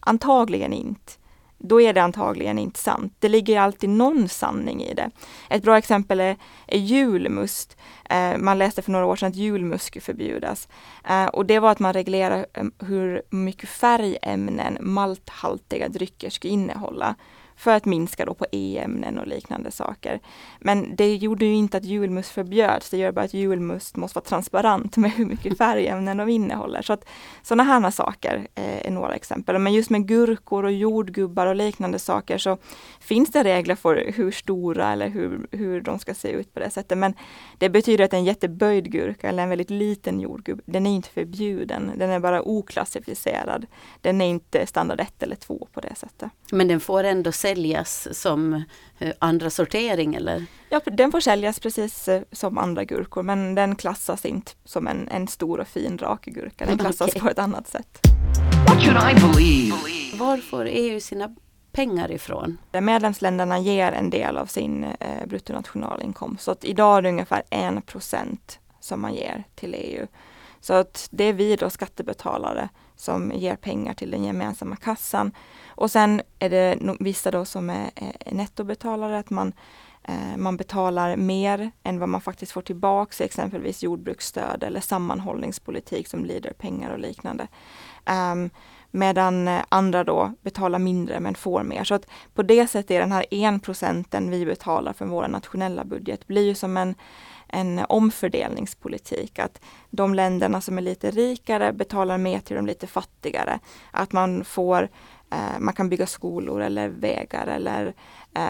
Antagligen 0.01 0.73
inte 0.73 1.13
då 1.59 1.81
är 1.81 1.93
det 1.93 2.03
antagligen 2.03 2.59
inte 2.59 2.81
sant. 2.81 3.15
Det 3.19 3.29
ligger 3.29 3.61
alltid 3.61 3.91
någon 3.91 4.29
sanning 4.29 4.83
i 4.83 4.95
det. 4.95 5.11
Ett 5.51 5.63
bra 5.63 5.79
exempel 5.79 6.21
är, 6.21 6.37
är 6.67 6.79
julmust. 6.79 7.77
Eh, 8.11 8.39
man 8.39 8.59
läste 8.59 8.83
för 8.83 8.93
några 8.93 9.07
år 9.07 9.17
sedan 9.17 9.29
att 9.29 9.37
julmust 9.37 9.85
skulle 9.85 10.01
förbjudas. 10.01 10.69
Eh, 11.09 11.27
och 11.27 11.47
det 11.47 11.59
var 11.59 11.71
att 11.71 11.79
man 11.79 11.93
reglerar 11.93 12.47
eh, 12.53 12.65
hur 12.79 13.23
mycket 13.31 13.69
färgämnen 13.69 14.79
malthaltiga 14.81 15.89
drycker 15.89 16.31
ska 16.31 16.49
innehålla 16.49 17.15
för 17.57 17.75
att 17.75 17.85
minska 17.85 18.25
då 18.25 18.35
på 18.35 18.47
e-ämnen 18.53 19.19
och 19.19 19.27
liknande 19.27 19.71
saker. 19.71 20.21
Men 20.61 20.97
det 20.97 21.17
gjorde 21.17 21.45
ju 21.45 21.55
inte 21.55 21.77
att 21.77 21.85
julmust 21.85 22.31
förbjöds, 22.31 22.91
det 22.91 22.97
gör 22.97 23.13
bara 23.13 23.25
att 23.25 23.35
julmust 23.35 23.97
måste 23.97 24.17
vara 24.17 24.25
transparent 24.25 24.97
med 24.97 25.11
hur 25.11 25.27
mycket 25.27 25.59
färgämnen 25.59 26.17
de 26.17 26.29
innehåller. 26.29 26.83
Så 26.83 26.93
att 26.93 27.09
sådana 27.43 27.63
här 27.63 27.91
saker 27.91 28.47
eh, 28.55 28.87
är 28.87 28.91
några 28.91 29.15
exempel. 29.15 29.59
Men 29.59 29.73
just 29.73 29.91
med 29.91 30.09
gurkor 30.09 30.65
och 30.65 30.73
jordgubbar 30.73 31.47
och 31.47 31.57
liknande 31.57 31.99
saker 31.99 32.39
så 32.39 32.59
finns 33.01 33.31
det 33.31 33.45
regler 33.45 33.75
för 33.75 34.13
hur 34.17 34.31
stora 34.31 34.93
eller 34.93 35.09
hur, 35.09 35.47
hur 35.51 35.81
de 35.81 35.99
ska 35.99 36.15
se 36.15 36.29
ut 36.29 36.55
på 36.55 36.61
det 36.61 36.71
sättet. 36.71 36.99
Men 36.99 37.15
det 37.59 37.69
betyder 37.69 38.05
att 38.05 38.13
en 38.13 38.25
jätteböjd 38.25 38.93
gurka 38.93 39.29
eller 39.29 39.43
en 39.43 39.49
väldigt 39.49 39.71
liten 39.71 40.21
jordgubb, 40.21 40.61
den 40.65 40.87
är 40.87 40.91
inte 40.91 41.09
förbjuden. 41.09 41.93
Den 41.97 42.11
är 42.11 42.21
bara 42.21 42.43
oklassificerad. 42.43 43.67
Den 44.01 44.21
är 44.21 44.27
inte 44.27 44.67
standard 44.67 45.01
1 45.01 45.23
eller 45.23 45.37
2 45.37 45.69
på 45.73 45.81
det 45.81 45.95
sättet. 45.95 46.31
Men 46.53 46.69
den 46.69 46.81
får 46.81 47.05
ändå 47.05 47.33
säljas 47.47 48.09
som 48.13 48.65
eh, 48.99 49.13
andra 49.19 49.51
sortering 49.51 50.15
eller? 50.15 50.47
Ja, 50.69 50.81
den 50.85 51.13
får 51.13 51.21
säljas 51.21 51.61
precis 51.61 52.09
eh, 52.09 52.23
som 52.33 52.59
andra 52.59 52.85
gurkor 52.85 53.23
men 53.23 53.55
den 53.55 53.77
klassas 53.77 54.25
inte 54.25 54.53
som 54.65 54.87
en, 54.87 55.09
en 55.09 55.29
stor 55.29 55.61
och 55.61 55.69
fin 55.69 55.99
rak 55.99 56.25
gurka. 56.25 56.67
Den 56.67 56.79
klassas 56.85 57.09
okay. 57.09 57.23
på 57.23 57.29
ett 57.29 57.39
annat 57.39 57.69
sätt. 57.69 57.99
What 58.69 58.83
should 58.83 58.97
I 58.97 59.15
believe? 59.21 59.77
Var 60.19 60.37
får 60.37 60.67
EU 60.71 61.01
sina 61.01 61.35
pengar 61.73 62.11
ifrån? 62.11 62.59
Medlemsländerna 62.73 63.59
ger 63.59 63.93
en 63.93 64.11
del 64.11 64.37
av 64.37 64.47
sin 64.47 64.85
eh, 64.85 65.27
bruttonationalinkomst. 65.27 66.45
Så 66.45 66.51
att 66.51 66.65
idag 66.65 66.99
är 66.99 67.03
det 67.03 67.09
ungefär 67.09 67.43
en 67.51 67.83
procent 67.83 68.59
som 68.81 69.01
man 69.01 69.15
ger 69.15 69.45
till 69.55 69.75
EU. 69.75 70.07
Så 70.61 70.75
att 70.75 71.09
det 71.11 71.25
är 71.25 71.33
vi 71.33 71.57
då 71.57 71.71
skattebetalare 71.71 72.69
som 72.97 73.33
ger 73.35 73.57
pengar 73.57 73.95
till 73.95 74.11
den 74.11 74.25
gemensamma 74.25 74.77
kassan. 74.77 75.33
Och 75.69 75.91
sen 75.91 76.23
är 76.39 76.51
det 76.51 76.79
vissa 77.01 77.31
då 77.31 77.45
som 77.45 77.71
är, 77.71 77.91
är 77.95 78.35
nettobetalare, 78.35 79.19
att 79.19 79.31
man, 79.31 79.53
eh, 80.05 80.37
man 80.37 80.57
betalar 80.57 81.17
mer 81.17 81.71
än 81.83 81.99
vad 81.99 82.09
man 82.09 82.21
faktiskt 82.21 82.53
får 82.53 82.63
tillbaks, 82.63 83.21
exempelvis 83.21 83.83
jordbruksstöd 83.83 84.63
eller 84.63 84.81
sammanhållningspolitik 84.81 86.09
som 86.09 86.25
lider 86.25 86.53
pengar 86.53 86.91
och 86.91 86.99
liknande. 86.99 87.49
Um, 88.33 88.51
medan 88.91 89.49
eh, 89.49 89.61
andra 89.69 90.05
då 90.05 90.33
betalar 90.43 90.79
mindre 90.79 91.21
men 91.21 91.35
får 91.35 91.63
mer. 91.63 91.85
Så 91.85 91.95
att 91.95 92.07
på 92.35 92.43
det 92.43 92.67
sättet 92.67 92.91
är 92.91 93.01
den 93.01 93.13
här 93.13 93.27
en 93.31 93.61
procenten 93.61 94.31
vi 94.31 94.47
betalar 94.47 94.93
för 94.93 95.07
vår 95.07 95.29
nationella 95.29 95.85
budget 95.85 96.27
blir 96.27 96.43
ju 96.43 96.55
som 96.55 96.77
en 96.77 96.95
en 97.49 97.85
omfördelningspolitik. 97.89 99.39
Att 99.39 99.61
de 99.91 100.15
länderna 100.15 100.61
som 100.61 100.79
är 100.79 100.83
lite 100.83 101.11
rikare 101.11 101.73
betalar 101.73 102.19
mer 102.19 102.41
till 102.41 102.57
de 102.57 102.67
lite 102.67 102.87
fattigare. 102.87 103.59
Att 103.91 104.13
man 104.13 104.45
får 104.45 104.89
eh, 105.31 105.59
man 105.59 105.75
kan 105.75 105.89
bygga 105.89 106.07
skolor 106.07 106.63
eller 106.63 106.89
vägar 106.89 107.47
eller 107.47 107.95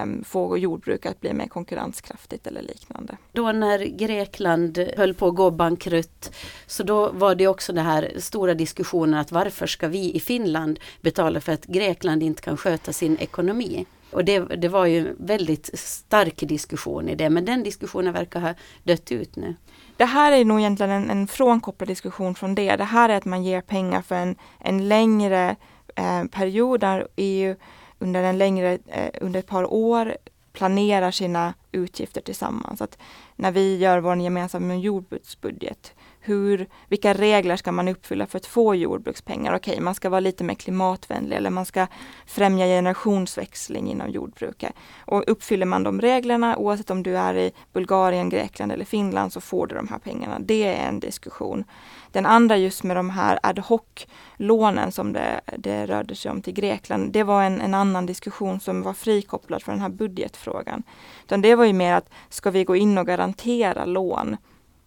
um, 0.02 0.24
få 0.24 0.58
jordbruk 0.58 1.06
att 1.06 1.20
bli 1.20 1.32
mer 1.32 1.46
konkurrenskraftigt 1.46 2.46
eller 2.46 2.62
liknande. 2.62 3.16
Då 3.32 3.52
när 3.52 3.78
Grekland 3.78 4.78
höll 4.96 5.14
på 5.14 5.28
att 5.28 5.34
gå 5.34 5.50
bankrutt 5.50 6.32
så 6.66 6.82
då 6.82 7.12
var 7.12 7.34
det 7.34 7.46
också 7.46 7.72
den 7.72 7.86
här 7.86 8.12
stora 8.18 8.54
diskussionen 8.54 9.20
att 9.20 9.32
varför 9.32 9.66
ska 9.66 9.88
vi 9.88 10.14
i 10.14 10.20
Finland 10.20 10.80
betala 11.00 11.40
för 11.40 11.52
att 11.52 11.64
Grekland 11.66 12.22
inte 12.22 12.42
kan 12.42 12.56
sköta 12.56 12.92
sin 12.92 13.18
ekonomi? 13.18 13.86
Och 14.10 14.24
det, 14.24 14.38
det 14.40 14.68
var 14.68 14.86
ju 14.86 14.98
en 14.98 15.16
väldigt 15.18 15.78
stark 15.78 16.36
diskussion 16.36 17.08
i 17.08 17.14
det, 17.14 17.30
men 17.30 17.44
den 17.44 17.62
diskussionen 17.62 18.12
verkar 18.12 18.40
ha 18.40 18.54
dött 18.84 19.12
ut 19.12 19.36
nu. 19.36 19.54
Det 19.96 20.04
här 20.04 20.32
är 20.32 20.44
nog 20.44 20.60
egentligen 20.60 20.92
en, 20.92 21.10
en 21.10 21.26
frånkopplad 21.26 21.88
diskussion 21.88 22.34
från 22.34 22.54
det. 22.54 22.76
Det 22.76 22.84
här 22.84 23.08
är 23.08 23.16
att 23.16 23.24
man 23.24 23.44
ger 23.44 23.60
pengar 23.60 24.02
för 24.02 24.14
en, 24.14 24.36
en 24.60 24.88
längre 24.88 25.56
eh, 25.96 26.24
period 26.24 26.80
där 26.80 27.08
EU 27.16 27.56
under 27.98 28.22
en 28.22 28.38
längre, 28.38 28.78
eh, 28.86 29.10
under 29.20 29.40
ett 29.40 29.46
par 29.46 29.72
år 29.72 30.16
planerar 30.52 31.10
sina 31.10 31.54
utgifter 31.72 32.20
tillsammans. 32.20 32.80
Att 32.80 32.98
när 33.36 33.52
vi 33.52 33.76
gör 33.76 33.98
vår 33.98 34.16
gemensamma 34.16 34.74
jordbruksbudget 34.74 35.94
hur, 36.26 36.66
vilka 36.88 37.14
regler 37.14 37.56
ska 37.56 37.72
man 37.72 37.88
uppfylla 37.88 38.26
för 38.26 38.38
att 38.38 38.46
få 38.46 38.74
jordbrukspengar? 38.74 39.54
Okej, 39.54 39.72
okay, 39.72 39.84
man 39.84 39.94
ska 39.94 40.08
vara 40.08 40.20
lite 40.20 40.44
mer 40.44 40.54
klimatvänlig 40.54 41.36
eller 41.36 41.50
man 41.50 41.66
ska 41.66 41.86
främja 42.26 42.66
generationsväxling 42.66 43.90
inom 43.90 44.10
jordbruket. 44.10 44.72
Och 44.98 45.24
uppfyller 45.26 45.66
man 45.66 45.82
de 45.82 46.00
reglerna, 46.00 46.56
oavsett 46.56 46.90
om 46.90 47.02
du 47.02 47.16
är 47.18 47.34
i 47.34 47.52
Bulgarien, 47.72 48.28
Grekland 48.28 48.72
eller 48.72 48.84
Finland, 48.84 49.32
så 49.32 49.40
får 49.40 49.66
du 49.66 49.74
de 49.74 49.88
här 49.88 49.98
pengarna. 49.98 50.38
Det 50.38 50.64
är 50.64 50.88
en 50.88 51.00
diskussion. 51.00 51.64
Den 52.12 52.26
andra 52.26 52.56
just 52.56 52.82
med 52.82 52.96
de 52.96 53.10
här 53.10 53.38
ad 53.42 53.60
hoc-lånen 53.60 54.92
som 54.92 55.12
det, 55.12 55.40
det 55.58 55.86
rörde 55.86 56.14
sig 56.14 56.30
om 56.30 56.42
till 56.42 56.54
Grekland, 56.54 57.12
det 57.12 57.22
var 57.22 57.42
en, 57.42 57.60
en 57.60 57.74
annan 57.74 58.06
diskussion 58.06 58.60
som 58.60 58.82
var 58.82 58.92
frikopplad 58.92 59.62
från 59.62 59.74
den 59.74 59.82
här 59.82 59.88
budgetfrågan. 59.88 60.82
Utan 61.24 61.42
det 61.42 61.54
var 61.54 61.64
ju 61.64 61.72
mer 61.72 61.92
att, 61.92 62.10
ska 62.28 62.50
vi 62.50 62.64
gå 62.64 62.76
in 62.76 62.98
och 62.98 63.06
garantera 63.06 63.84
lån 63.84 64.36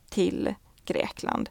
till 0.09 0.53
Grekland. 0.93 1.49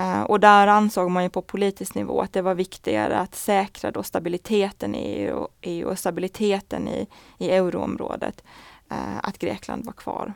Uh, 0.00 0.22
och 0.22 0.40
där 0.40 0.66
ansåg 0.66 1.10
man 1.10 1.22
ju 1.22 1.30
på 1.30 1.42
politisk 1.42 1.94
nivå 1.94 2.20
att 2.20 2.32
det 2.32 2.42
var 2.42 2.54
viktigare 2.54 3.18
att 3.18 3.34
säkra 3.34 3.90
då 3.90 4.02
stabiliteten 4.02 4.94
i 4.94 4.98
EU, 4.98 5.48
EU 5.60 5.88
och 5.88 5.98
stabiliteten 5.98 6.88
i, 6.88 7.06
i 7.38 7.50
euroområdet, 7.50 8.44
uh, 8.92 9.18
att 9.22 9.38
Grekland 9.38 9.84
var 9.84 9.92
kvar. 9.92 10.34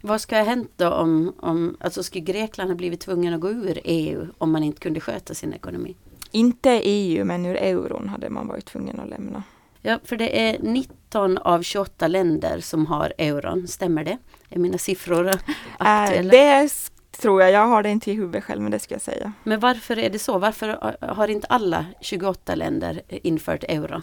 Vad 0.00 0.20
ska 0.20 0.36
ha 0.36 0.44
hänt 0.44 0.70
då 0.76 0.90
om, 0.90 1.34
om 1.38 1.76
alltså 1.80 2.02
skulle 2.02 2.24
Grekland 2.24 2.70
ha 2.70 2.76
blivit 2.76 3.00
tvungen 3.00 3.34
att 3.34 3.40
gå 3.40 3.50
ur 3.50 3.80
EU 3.84 4.26
om 4.38 4.52
man 4.52 4.62
inte 4.62 4.80
kunde 4.80 5.00
sköta 5.00 5.34
sin 5.34 5.52
ekonomi? 5.52 5.96
Inte 6.30 6.70
EU 6.70 7.24
men 7.24 7.46
ur 7.46 7.56
euron 7.56 8.08
hade 8.08 8.30
man 8.30 8.48
varit 8.48 8.64
tvungen 8.64 9.00
att 9.00 9.08
lämna. 9.08 9.42
Ja, 9.80 9.98
för 10.04 10.16
det 10.16 10.40
är 10.48 10.58
19 10.62 11.38
av 11.38 11.62
28 11.62 12.08
länder 12.08 12.60
som 12.60 12.86
har 12.86 13.12
euron, 13.18 13.68
stämmer 13.68 14.04
det? 14.04 14.18
Är 14.48 14.58
mina 14.58 14.78
siffror 14.78 15.28
äh, 15.28 15.34
aktuella? 15.78 16.30
det 16.30 16.72
tror 17.18 17.42
jag. 17.42 17.50
Jag 17.50 17.66
har 17.66 17.82
det 17.82 17.90
inte 17.90 18.10
i 18.10 18.14
huvudet 18.14 18.44
själv, 18.44 18.62
men 18.62 18.70
det 18.70 18.78
ska 18.78 18.94
jag 18.94 19.02
säga. 19.02 19.32
Men 19.44 19.60
varför 19.60 19.98
är 19.98 20.10
det 20.10 20.18
så? 20.18 20.38
Varför 20.38 20.96
har 21.00 21.28
inte 21.28 21.46
alla 21.46 21.86
28 22.00 22.54
länder 22.54 23.02
infört 23.08 23.64
euro? 23.68 24.02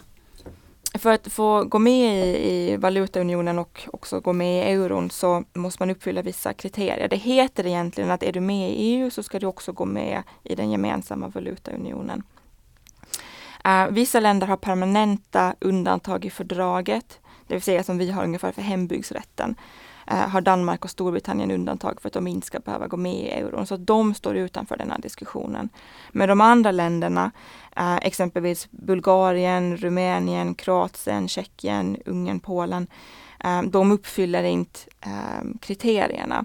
För 0.94 1.12
att 1.12 1.32
få 1.32 1.64
gå 1.64 1.78
med 1.78 2.26
i, 2.26 2.50
i 2.50 2.76
valutaunionen 2.76 3.58
och 3.58 3.88
också 3.92 4.20
gå 4.20 4.32
med 4.32 4.66
i 4.66 4.72
euron 4.72 5.10
så 5.10 5.44
måste 5.52 5.82
man 5.82 5.90
uppfylla 5.90 6.22
vissa 6.22 6.52
kriterier. 6.52 7.08
Det 7.08 7.16
heter 7.16 7.66
egentligen 7.66 8.10
att 8.10 8.22
är 8.22 8.32
du 8.32 8.40
med 8.40 8.70
i 8.70 8.74
EU 8.74 9.10
så 9.10 9.22
ska 9.22 9.38
du 9.38 9.46
också 9.46 9.72
gå 9.72 9.84
med 9.84 10.22
i 10.42 10.54
den 10.54 10.70
gemensamma 10.70 11.28
valutaunionen. 11.28 12.22
Uh, 13.66 13.86
vissa 13.90 14.20
länder 14.20 14.46
har 14.46 14.56
permanenta 14.56 15.54
undantag 15.60 16.24
i 16.24 16.30
fördraget, 16.30 17.18
det 17.46 17.54
vill 17.54 17.62
säga 17.62 17.82
som 17.82 17.98
vi 17.98 18.10
har 18.10 18.24
ungefär 18.24 18.52
för 18.52 18.62
hembygdsrätten. 18.62 19.54
Eh, 20.10 20.28
har 20.28 20.40
Danmark 20.40 20.84
och 20.84 20.90
Storbritannien 20.90 21.50
undantag 21.50 22.00
för 22.00 22.08
att 22.08 22.12
de 22.12 22.26
inte 22.26 22.46
ska 22.46 22.58
behöva 22.58 22.86
gå 22.86 22.96
med 22.96 23.14
i 23.14 23.28
euron. 23.28 23.66
Så 23.66 23.76
de 23.76 24.14
står 24.14 24.36
utanför 24.36 24.76
den 24.76 24.90
här 24.90 24.98
diskussionen. 24.98 25.68
Men 26.12 26.28
de 26.28 26.40
andra 26.40 26.70
länderna, 26.70 27.30
eh, 27.76 27.96
exempelvis 27.96 28.68
Bulgarien, 28.70 29.76
Rumänien, 29.76 30.54
Kroatien, 30.54 31.28
Tjeckien, 31.28 31.96
Ungern, 32.06 32.40
Polen, 32.40 32.86
eh, 33.44 33.62
de 33.62 33.92
uppfyller 33.92 34.42
inte 34.42 34.80
kriterierna. 35.60 36.44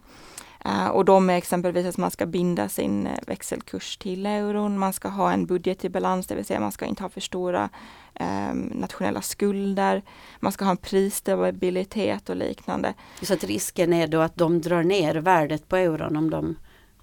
Och 0.91 1.05
de 1.05 1.29
är 1.29 1.33
exempelvis 1.33 1.85
att 1.85 1.97
man 1.97 2.11
ska 2.11 2.25
binda 2.25 2.69
sin 2.69 3.09
växelkurs 3.27 3.97
till 3.97 4.25
euron, 4.25 4.79
man 4.79 4.93
ska 4.93 5.07
ha 5.07 5.31
en 5.31 5.45
budget 5.45 5.85
i 5.85 5.89
balans, 5.89 6.27
det 6.27 6.35
vill 6.35 6.45
säga 6.45 6.59
man 6.59 6.71
ska 6.71 6.85
inte 6.85 7.03
ha 7.03 7.09
för 7.09 7.21
stora 7.21 7.69
eh, 8.15 8.53
nationella 8.53 9.21
skulder, 9.21 10.01
man 10.39 10.51
ska 10.51 10.65
ha 10.65 10.71
en 10.71 10.77
prisstabilitet 10.77 12.29
och 12.29 12.35
liknande. 12.35 12.93
Så 13.21 13.33
att 13.33 13.43
risken 13.43 13.93
är 13.93 14.07
då 14.07 14.19
att 14.19 14.35
de 14.35 14.61
drar 14.61 14.83
ner 14.83 15.15
värdet 15.15 15.67
på 15.67 15.75
euron 15.77 16.17
om 16.17 16.29
de 16.29 16.55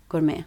går 0.08 0.20
med? 0.20 0.42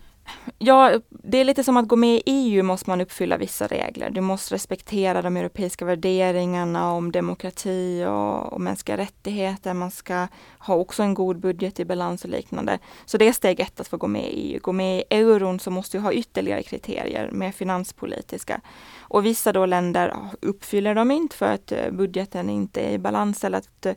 Ja, 0.57 0.99
det 1.09 1.37
är 1.37 1.45
lite 1.45 1.63
som 1.63 1.77
att 1.77 1.87
gå 1.87 1.95
med 1.95 2.15
i 2.15 2.21
EU 2.25 2.63
måste 2.63 2.89
man 2.89 3.01
uppfylla 3.01 3.37
vissa 3.37 3.67
regler. 3.67 4.09
Du 4.09 4.21
måste 4.21 4.55
respektera 4.55 5.21
de 5.21 5.37
europeiska 5.37 5.85
värderingarna 5.85 6.91
om 6.91 7.11
demokrati 7.11 8.05
och, 8.07 8.53
och 8.53 8.61
mänskliga 8.61 8.97
rättigheter. 8.97 9.73
Man 9.73 9.91
ska 9.91 10.27
ha 10.59 10.75
också 10.75 11.03
en 11.03 11.13
god 11.13 11.39
budget 11.39 11.79
i 11.79 11.85
balans 11.85 12.23
och 12.23 12.29
liknande. 12.29 12.79
Så 13.05 13.17
det 13.17 13.27
är 13.27 13.33
steg 13.33 13.59
ett 13.59 13.79
att 13.79 13.87
få 13.87 13.97
gå 13.97 14.07
med 14.07 14.33
i 14.33 14.51
EU. 14.53 14.59
Gå 14.61 14.71
med 14.71 14.99
i 14.99 15.03
euron 15.09 15.59
så 15.59 15.71
måste 15.71 15.97
du 15.97 16.01
ha 16.01 16.13
ytterligare 16.13 16.63
kriterier, 16.63 17.29
mer 17.31 17.51
finanspolitiska. 17.51 18.61
Och 18.99 19.25
vissa 19.25 19.53
då 19.53 19.65
länder 19.65 20.15
uppfyller 20.41 20.95
de 20.95 21.11
inte 21.11 21.35
för 21.35 21.53
att 21.53 21.71
eh, 21.71 21.91
budgeten 21.91 22.49
inte 22.49 22.81
är 22.81 22.91
i 22.91 22.97
balans 22.97 23.43
eller 23.43 23.57
att 23.57 23.85
eh, 23.85 23.93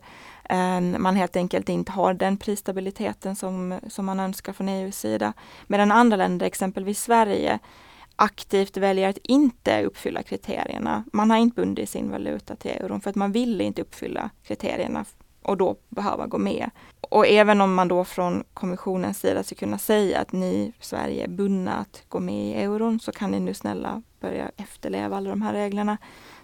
Ehm, 0.49 0.97
man 1.03 1.17
helt 1.17 1.37
enkelt 1.37 1.69
inte 1.69 1.93
har 1.93 2.15
den 2.15 2.37
prisstabiliteten 2.37 3.37
som, 3.37 3.81
som 3.89 4.07
man 4.07 4.21
önskar 4.21 4.53
från 4.53 4.69
EUs 4.69 4.99
sida. 4.99 5.33
Medan 5.67 5.93
andra 5.93 6.17
länder, 6.17 6.47
exempelvis 6.47 7.03
Sverige, 7.03 7.59
aktivt 8.17 8.77
väljer 8.77 9.09
att 9.09 9.19
inte 9.23 9.83
uppfylla 9.85 10.23
kriterierna. 10.23 11.05
Man 11.13 11.31
har 11.31 11.39
inte 11.39 11.61
bundit 11.61 11.91
sin 11.91 12.11
valuta 12.11 12.57
till 12.57 12.71
euron 12.71 13.01
för 13.01 13.11
att 13.11 13.17
man 13.17 13.33
vill 13.33 13.61
inte 13.61 13.83
uppfylla 13.83 14.31
kriterierna 14.43 15.05
och 15.43 15.57
då 15.57 15.77
behöva 15.89 16.27
gå 16.27 16.39
med. 16.39 16.71
Och 17.01 17.27
även 17.27 17.61
om 17.61 17.75
man 17.75 17.89
då 17.89 18.05
från 18.05 18.45
kommissionens 18.55 19.19
sida 19.21 19.43
ska 19.43 19.55
kunna 19.55 19.79
säga 19.79 20.21
att 20.21 20.33
ni, 20.33 20.73
Sverige, 20.81 21.25
är 21.25 21.29
bundna 21.29 21.75
att 21.75 22.03
gå 22.09 22.21
med 22.21 22.45
i 22.45 22.55
euron 22.55 23.01
så 23.01 23.13
kan 23.13 23.31
ni 23.31 23.41
nu 23.41 23.55
snälla 23.55 24.03
börja 24.21 24.51
efterleva 24.57 25.17
alla 25.17 25.31
de 25.31 25.43
här 25.43 25.53
reglerna. 25.53 25.99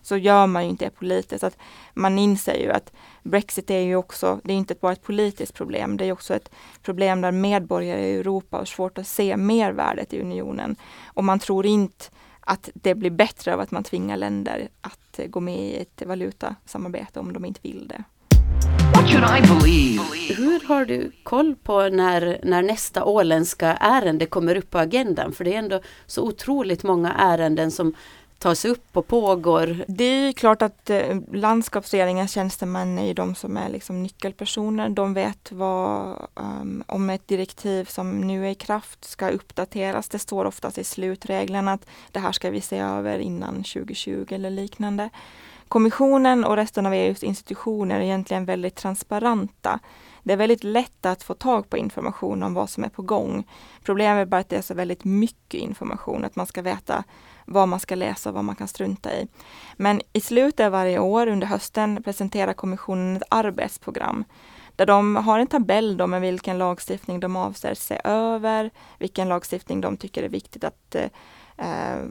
Så 0.05 0.17
gör 0.17 0.47
man 0.47 0.65
ju 0.65 0.71
inte 0.71 0.85
det 0.85 0.91
politiskt. 0.91 1.45
Att 1.45 1.59
man 1.95 2.19
inser 2.19 2.55
ju 2.55 2.71
att 2.71 2.93
Brexit 3.23 3.71
är 3.71 3.79
ju 3.79 3.97
också, 3.97 4.41
det 4.45 4.53
är 4.53 4.57
inte 4.57 4.75
bara 4.81 4.93
ett 4.93 5.03
politiskt 5.03 5.55
problem, 5.55 5.97
det 5.97 6.05
är 6.05 6.13
också 6.13 6.35
ett 6.35 6.51
problem 6.83 7.21
där 7.21 7.33
medborgare 7.33 8.07
i 8.07 8.17
Europa 8.17 8.57
har 8.57 8.65
svårt 8.65 8.99
att 8.99 9.07
se 9.07 9.37
mervärdet 9.37 10.13
i 10.13 10.21
unionen. 10.21 10.77
Och 11.07 11.25
man 11.25 11.39
tror 11.39 11.67
inte 11.67 12.05
att 12.41 12.71
det 12.75 12.95
blir 12.95 13.11
bättre 13.11 13.55
av 13.55 13.61
att 13.61 13.71
man 13.71 13.85
tvingar 13.85 14.17
länder 14.17 14.69
att 14.81 15.21
gå 15.27 15.41
med 15.41 15.59
i 15.59 15.77
ett 15.77 16.03
valutasamarbete 16.07 17.21
om 17.21 17.33
de 17.33 17.45
inte 17.45 17.61
vill 17.63 17.89
det. 17.89 18.05
Hur 20.37 20.69
har 20.69 20.85
du 20.85 21.13
koll 21.23 21.55
på 21.55 21.89
när, 21.89 22.41
när 22.43 22.63
nästa 22.63 23.05
åländska 23.05 23.77
ärende 23.81 24.27
kommer 24.27 24.57
upp 24.57 24.71
på 24.71 24.79
agendan? 24.79 25.33
För 25.33 25.45
det 25.45 25.55
är 25.55 25.59
ändå 25.59 25.81
så 26.07 26.23
otroligt 26.23 26.83
många 26.83 27.13
ärenden 27.13 27.71
som 27.71 27.95
tas 28.45 28.65
upp 28.65 28.97
och 28.97 29.07
pågår. 29.07 29.85
Det 29.89 30.05
är 30.05 30.33
klart 30.33 30.63
att 30.63 30.91
eh, 30.91 31.17
landskapsregeringens 31.33 32.33
tjänstemän 32.33 32.99
är 32.99 33.07
ju 33.07 33.15
de 33.15 33.35
som 33.35 33.57
är 33.57 33.69
liksom 33.69 34.03
nyckelpersoner. 34.03 34.89
De 34.89 35.15
vet 35.15 35.53
vad, 35.53 36.19
um, 36.35 36.85
om 36.87 37.11
ett 37.11 37.29
direktiv 37.29 37.85
som 37.85 38.21
nu 38.21 38.47
är 38.47 38.51
i 38.51 38.55
kraft 38.55 39.05
ska 39.05 39.29
uppdateras. 39.29 40.09
Det 40.09 40.19
står 40.19 40.45
oftast 40.45 40.79
i 40.79 40.85
slutreglerna 40.85 41.73
att 41.73 41.87
det 42.13 42.19
här 42.19 42.33
ska 42.33 42.51
vi 42.51 42.61
se 42.61 42.79
över 42.79 43.19
innan 43.19 43.55
2020 43.55 44.27
eller 44.29 44.51
liknande. 44.51 45.11
Kommissionen 45.69 46.45
och 46.45 46.57
resten 46.57 46.87
av 46.87 46.95
EUs 46.95 47.23
institutioner 47.23 47.97
är 47.97 48.05
egentligen 48.05 48.45
väldigt 48.45 48.75
transparenta. 48.75 49.81
Det 50.25 50.33
är 50.33 50.37
väldigt 50.37 50.65
lätt 50.65 51.07
att 51.07 51.23
få 51.23 51.35
tag 51.35 51.71
på 51.71 51.77
information 51.77 52.43
om 52.43 52.55
vad 52.55 52.71
som 52.71 52.85
är 52.85 52.89
på 52.89 53.03
gång. 53.03 53.49
Problemet 53.83 54.27
är 54.27 54.31
bara 54.31 54.41
att 54.41 54.49
det 54.49 54.57
är 54.57 54.63
så 54.63 54.75
väldigt 54.75 55.05
mycket 55.05 55.61
information, 55.61 56.25
att 56.25 56.37
man 56.37 56.47
ska 56.47 56.63
veta 56.63 57.05
vad 57.45 57.69
man 57.69 57.81
ska 57.81 57.95
läsa 57.95 58.29
och 58.29 58.35
vad 58.35 58.45
man 58.45 58.57
kan 58.57 58.69
strunta 58.69 59.13
i. 59.13 59.29
Men 59.77 60.01
i 60.13 60.21
slutet 60.21 60.67
av 60.67 60.73
varje 60.73 60.99
år 60.99 61.27
under 61.27 61.47
hösten 61.47 62.03
presenterar 62.03 62.53
kommissionen 62.53 63.17
ett 63.17 63.23
arbetsprogram 63.29 64.25
där 64.77 64.87
de 64.87 65.17
har 65.17 65.39
en 65.39 65.47
tabell 65.47 65.97
då 65.97 66.07
med 66.07 66.21
vilken 66.21 66.59
lagstiftning 66.59 67.21
de 67.21 67.37
avser 67.37 67.75
se 67.75 68.01
över, 68.05 68.71
vilken 68.99 69.29
lagstiftning 69.29 69.81
de 69.81 69.97
tycker 69.97 70.23
är 70.23 70.29
viktigt 70.29 70.65
att 70.65 70.95
eh, 70.95 71.09
eh 71.57 72.05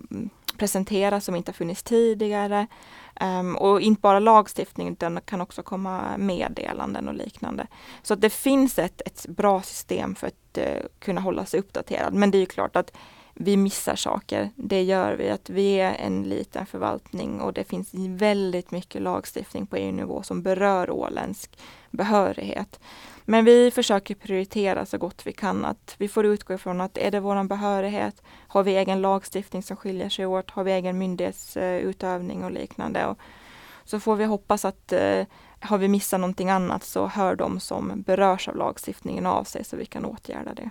presentera 0.58 1.22
som 1.22 1.36
inte 1.36 1.50
har 1.50 1.54
funnits 1.54 1.84
tidigare. 1.84 2.68
Um, 3.22 3.56
och 3.56 3.82
inte 3.82 4.02
bara 4.02 4.20
lagstiftning, 4.20 4.90
utan 4.90 5.16
det 5.16 5.22
kan 5.22 5.42
också 5.42 5.64
komma 5.64 6.18
meddelanden 6.18 7.08
och 7.08 7.14
liknande. 7.14 7.68
Så 8.04 8.14
att 8.14 8.22
det 8.22 8.30
finns 8.30 8.80
ett, 8.80 9.02
ett 9.06 9.26
bra 9.28 9.62
system 9.62 10.16
för 10.16 10.28
att 10.28 10.58
uh, 10.58 10.88
kunna 11.00 11.22
hålla 11.22 11.46
sig 11.46 11.60
uppdaterad. 11.60 12.14
Men 12.14 12.32
det 12.32 12.38
är 12.38 12.40
ju 12.40 12.46
klart 12.46 12.76
att 12.76 12.92
vi 13.34 13.58
missar 13.58 13.96
saker. 13.96 14.50
Det 14.56 14.84
gör 14.84 15.14
vi, 15.14 15.30
att 15.30 15.50
vi 15.50 15.80
är 15.80 15.94
en 15.94 16.24
liten 16.24 16.66
förvaltning 16.66 17.42
och 17.42 17.54
det 17.54 17.64
finns 17.64 17.90
väldigt 17.94 18.72
mycket 18.72 19.02
lagstiftning 19.02 19.68
på 19.68 19.76
EU-nivå 19.76 20.24
som 20.24 20.42
berör 20.42 20.90
åländsk 20.90 21.60
behörighet. 21.90 22.80
Men 23.26 23.46
vi 23.46 23.72
försöker 23.72 24.16
prioritera 24.16 24.86
så 24.86 24.98
gott 24.98 25.26
vi 25.26 25.32
kan. 25.32 25.66
Att 25.66 25.96
vi 25.98 26.08
får 26.08 26.26
utgå 26.26 26.54
ifrån 26.54 26.82
att 26.82 26.98
är 26.98 27.12
det 27.12 27.20
vår 27.20 27.44
behörighet, 27.44 28.22
har 28.48 28.64
vi 28.64 28.76
egen 28.76 29.02
lagstiftning 29.02 29.64
som 29.64 29.78
skiljer 29.78 30.10
sig 30.10 30.26
åt, 30.26 30.52
har 30.52 30.64
vi 30.64 30.72
egen 30.72 30.98
myndighetsutövning 30.98 32.44
och 32.44 32.52
liknande. 32.52 33.06
Och 33.06 33.18
så 33.84 34.00
får 34.00 34.16
vi 34.16 34.26
hoppas 34.26 34.66
att 34.66 34.92
eh, 34.92 35.26
har 35.60 35.78
vi 35.78 35.88
missat 35.88 36.20
någonting 36.20 36.50
annat 36.50 36.84
så 36.84 37.08
hör 37.08 37.36
de 37.36 37.60
som 37.60 38.02
berörs 38.02 38.48
av 38.48 38.56
lagstiftningen 38.56 39.26
av 39.26 39.44
sig 39.44 39.64
så 39.64 39.78
vi 39.78 39.86
kan 39.86 40.06
åtgärda 40.06 40.54
det. 40.54 40.70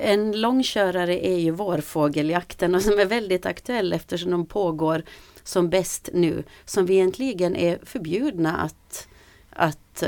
En 0.00 0.40
långkörare 0.40 1.26
är 1.26 1.38
ju 1.38 1.50
vårfågeljakten 1.50 2.74
och 2.74 2.82
som 2.82 2.98
är 2.98 3.04
väldigt 3.04 3.46
aktuell 3.46 3.92
eftersom 3.92 4.30
de 4.30 4.46
pågår 4.46 5.02
som 5.44 5.70
bäst 5.70 6.08
nu. 6.12 6.44
Som 6.64 6.86
vi 6.86 6.94
egentligen 6.94 7.56
är 7.56 7.78
förbjudna 7.82 8.56
att 8.56 9.06
att 9.50 10.02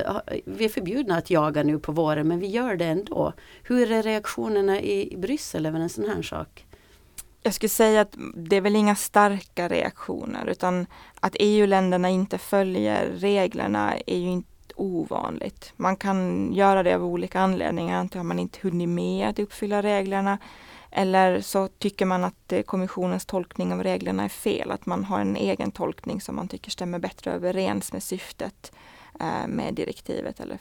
vi 0.44 0.64
är 0.64 0.68
förbjudna 0.68 1.16
att 1.16 1.31
jaga 1.31 1.62
nu 1.62 1.78
på 1.78 1.92
våren 1.92 2.28
men 2.28 2.40
vi 2.40 2.46
gör 2.46 2.76
det 2.76 2.85
ändå. 2.85 3.33
Hur 3.62 3.92
är 3.92 4.02
reaktionerna 4.02 4.81
i 4.81 5.16
Bryssel 5.18 5.66
över 5.66 5.81
en 5.81 5.88
sån 5.88 6.09
här 6.09 6.22
sak? 6.22 6.66
Jag 7.42 7.55
skulle 7.55 7.70
säga 7.70 8.00
att 8.00 8.16
det 8.35 8.57
är 8.57 8.61
väl 8.61 8.76
inga 8.76 8.94
starka 8.94 9.68
reaktioner 9.68 10.46
utan 10.46 10.87
att 11.20 11.37
EU-länderna 11.38 12.09
inte 12.09 12.38
följer 12.38 13.07
reglerna 13.07 13.94
är 14.07 14.18
ju 14.18 14.28
inte 14.31 14.52
ovanligt. 14.83 15.73
Man 15.77 15.97
kan 15.97 16.49
göra 16.53 16.83
det 16.83 16.95
av 16.95 17.05
olika 17.05 17.40
anledningar. 17.40 17.99
Antingen 17.99 18.27
har 18.27 18.29
man 18.29 18.38
inte 18.38 18.59
hunnit 18.62 18.88
med 18.88 19.29
att 19.29 19.38
uppfylla 19.38 19.83
reglerna 19.83 20.38
eller 20.95 21.40
så 21.40 21.68
tycker 21.68 22.07
man 22.07 22.25
att 22.25 22.53
eh, 22.53 22.62
kommissionens 22.62 23.27
tolkning 23.27 23.73
av 23.73 23.83
reglerna 23.83 24.25
är 24.25 24.29
fel, 24.29 24.71
att 24.71 24.87
man 24.87 25.05
har 25.05 25.21
en 25.21 25.37
egen 25.37 25.71
tolkning 25.71 26.21
som 26.21 26.37
man 26.37 26.49
tycker 26.49 26.71
stämmer 26.71 26.99
bättre 26.99 27.33
överens 27.33 27.92
med 27.92 28.03
syftet 28.03 28.73
eh, 29.21 29.47
med 29.49 29.75
direktivet. 29.75 30.40
Eller, 30.40 30.59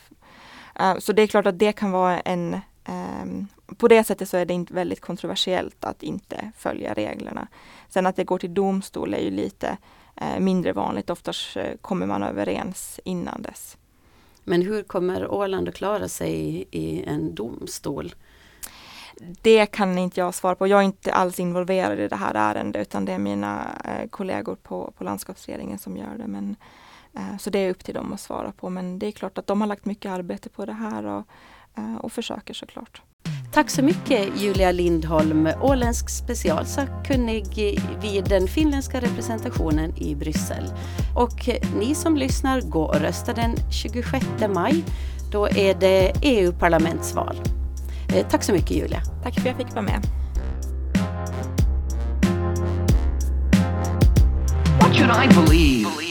eh, 0.75 0.97
så 0.97 1.13
det 1.13 1.21
är 1.21 1.27
klart 1.27 1.47
att 1.47 1.59
det 1.59 1.71
kan 1.71 1.91
vara 1.91 2.19
en 2.19 2.59
ehm, 2.83 3.47
på 3.77 3.87
det 3.87 4.03
sättet 4.03 4.29
så 4.29 4.37
är 4.37 4.45
det 4.45 4.53
inte 4.53 4.73
väldigt 4.73 5.01
kontroversiellt 5.01 5.83
att 5.83 6.03
inte 6.03 6.51
följa 6.57 6.93
reglerna. 6.93 7.47
Sen 7.89 8.05
att 8.05 8.15
det 8.15 8.23
går 8.23 8.37
till 8.37 8.53
domstol 8.53 9.13
är 9.13 9.19
ju 9.19 9.31
lite 9.31 9.77
mindre 10.39 10.73
vanligt. 10.73 11.09
Oftast 11.09 11.57
kommer 11.81 12.05
man 12.05 12.23
överens 12.23 12.99
innan 13.05 13.41
dess. 13.41 13.77
Men 14.43 14.61
hur 14.61 14.83
kommer 14.83 15.31
Åland 15.31 15.69
att 15.69 15.75
klara 15.75 16.07
sig 16.07 16.65
i 16.71 17.03
en 17.03 17.35
domstol? 17.35 18.15
Det 19.41 19.65
kan 19.65 19.97
inte 19.97 20.19
jag 20.19 20.33
svara 20.33 20.55
på. 20.55 20.67
Jag 20.67 20.79
är 20.79 20.83
inte 20.83 21.13
alls 21.13 21.39
involverad 21.39 21.99
i 21.99 22.07
det 22.07 22.15
här 22.15 22.33
ärendet 22.35 22.81
utan 22.81 23.05
det 23.05 23.11
är 23.11 23.19
mina 23.19 23.67
eh, 23.85 24.09
kollegor 24.09 24.55
på, 24.55 24.93
på 24.97 25.03
landskapsregeringen 25.03 25.79
som 25.79 25.97
gör 25.97 26.17
det. 26.17 26.27
Men 26.27 26.55
Eh, 27.13 27.37
så 27.37 27.49
det 27.49 27.59
är 27.59 27.69
upp 27.69 27.83
till 27.83 27.93
dem 27.93 28.13
att 28.13 28.19
svara 28.19 28.51
på. 28.51 28.69
Men 28.69 28.99
det 28.99 29.07
är 29.07 29.11
klart 29.11 29.37
att 29.37 29.47
de 29.47 29.61
har 29.61 29.67
lagt 29.67 29.85
mycket 29.85 30.11
arbete 30.11 30.49
på 30.49 30.65
det 30.65 30.73
här 30.73 31.05
och, 31.05 31.23
eh, 31.77 31.95
och 31.95 32.11
försöker 32.11 32.53
såklart. 32.53 33.01
Tack 33.53 33.69
så 33.69 33.81
mycket 33.81 34.41
Julia 34.41 34.71
Lindholm, 34.71 35.49
åländsk 35.61 36.09
specialsakkunnig 36.09 37.45
vid 38.01 38.23
den 38.23 38.47
finländska 38.47 39.01
representationen 39.01 39.97
i 39.97 40.15
Bryssel. 40.15 40.63
Och 41.15 41.49
ni 41.79 41.95
som 41.95 42.17
lyssnar, 42.17 42.61
gå 42.61 42.83
och 42.83 42.99
rösta 42.99 43.33
den 43.33 43.55
26 43.71 44.25
maj. 44.49 44.83
Då 45.31 45.47
är 45.47 45.73
det 45.73 46.13
EU-parlamentsval. 46.21 47.35
Eh, 48.15 48.27
tack 48.27 48.43
så 48.43 48.51
mycket 48.51 48.71
Julia. 48.71 49.01
Tack 49.23 49.33
för 49.33 49.41
att 49.41 49.45
jag 49.45 49.57
fick 49.57 49.75
vara 49.75 49.81
med. 49.81 50.01
What 54.79 54.95
should 54.95 55.11
I 55.11 55.27
believe? 55.35 56.10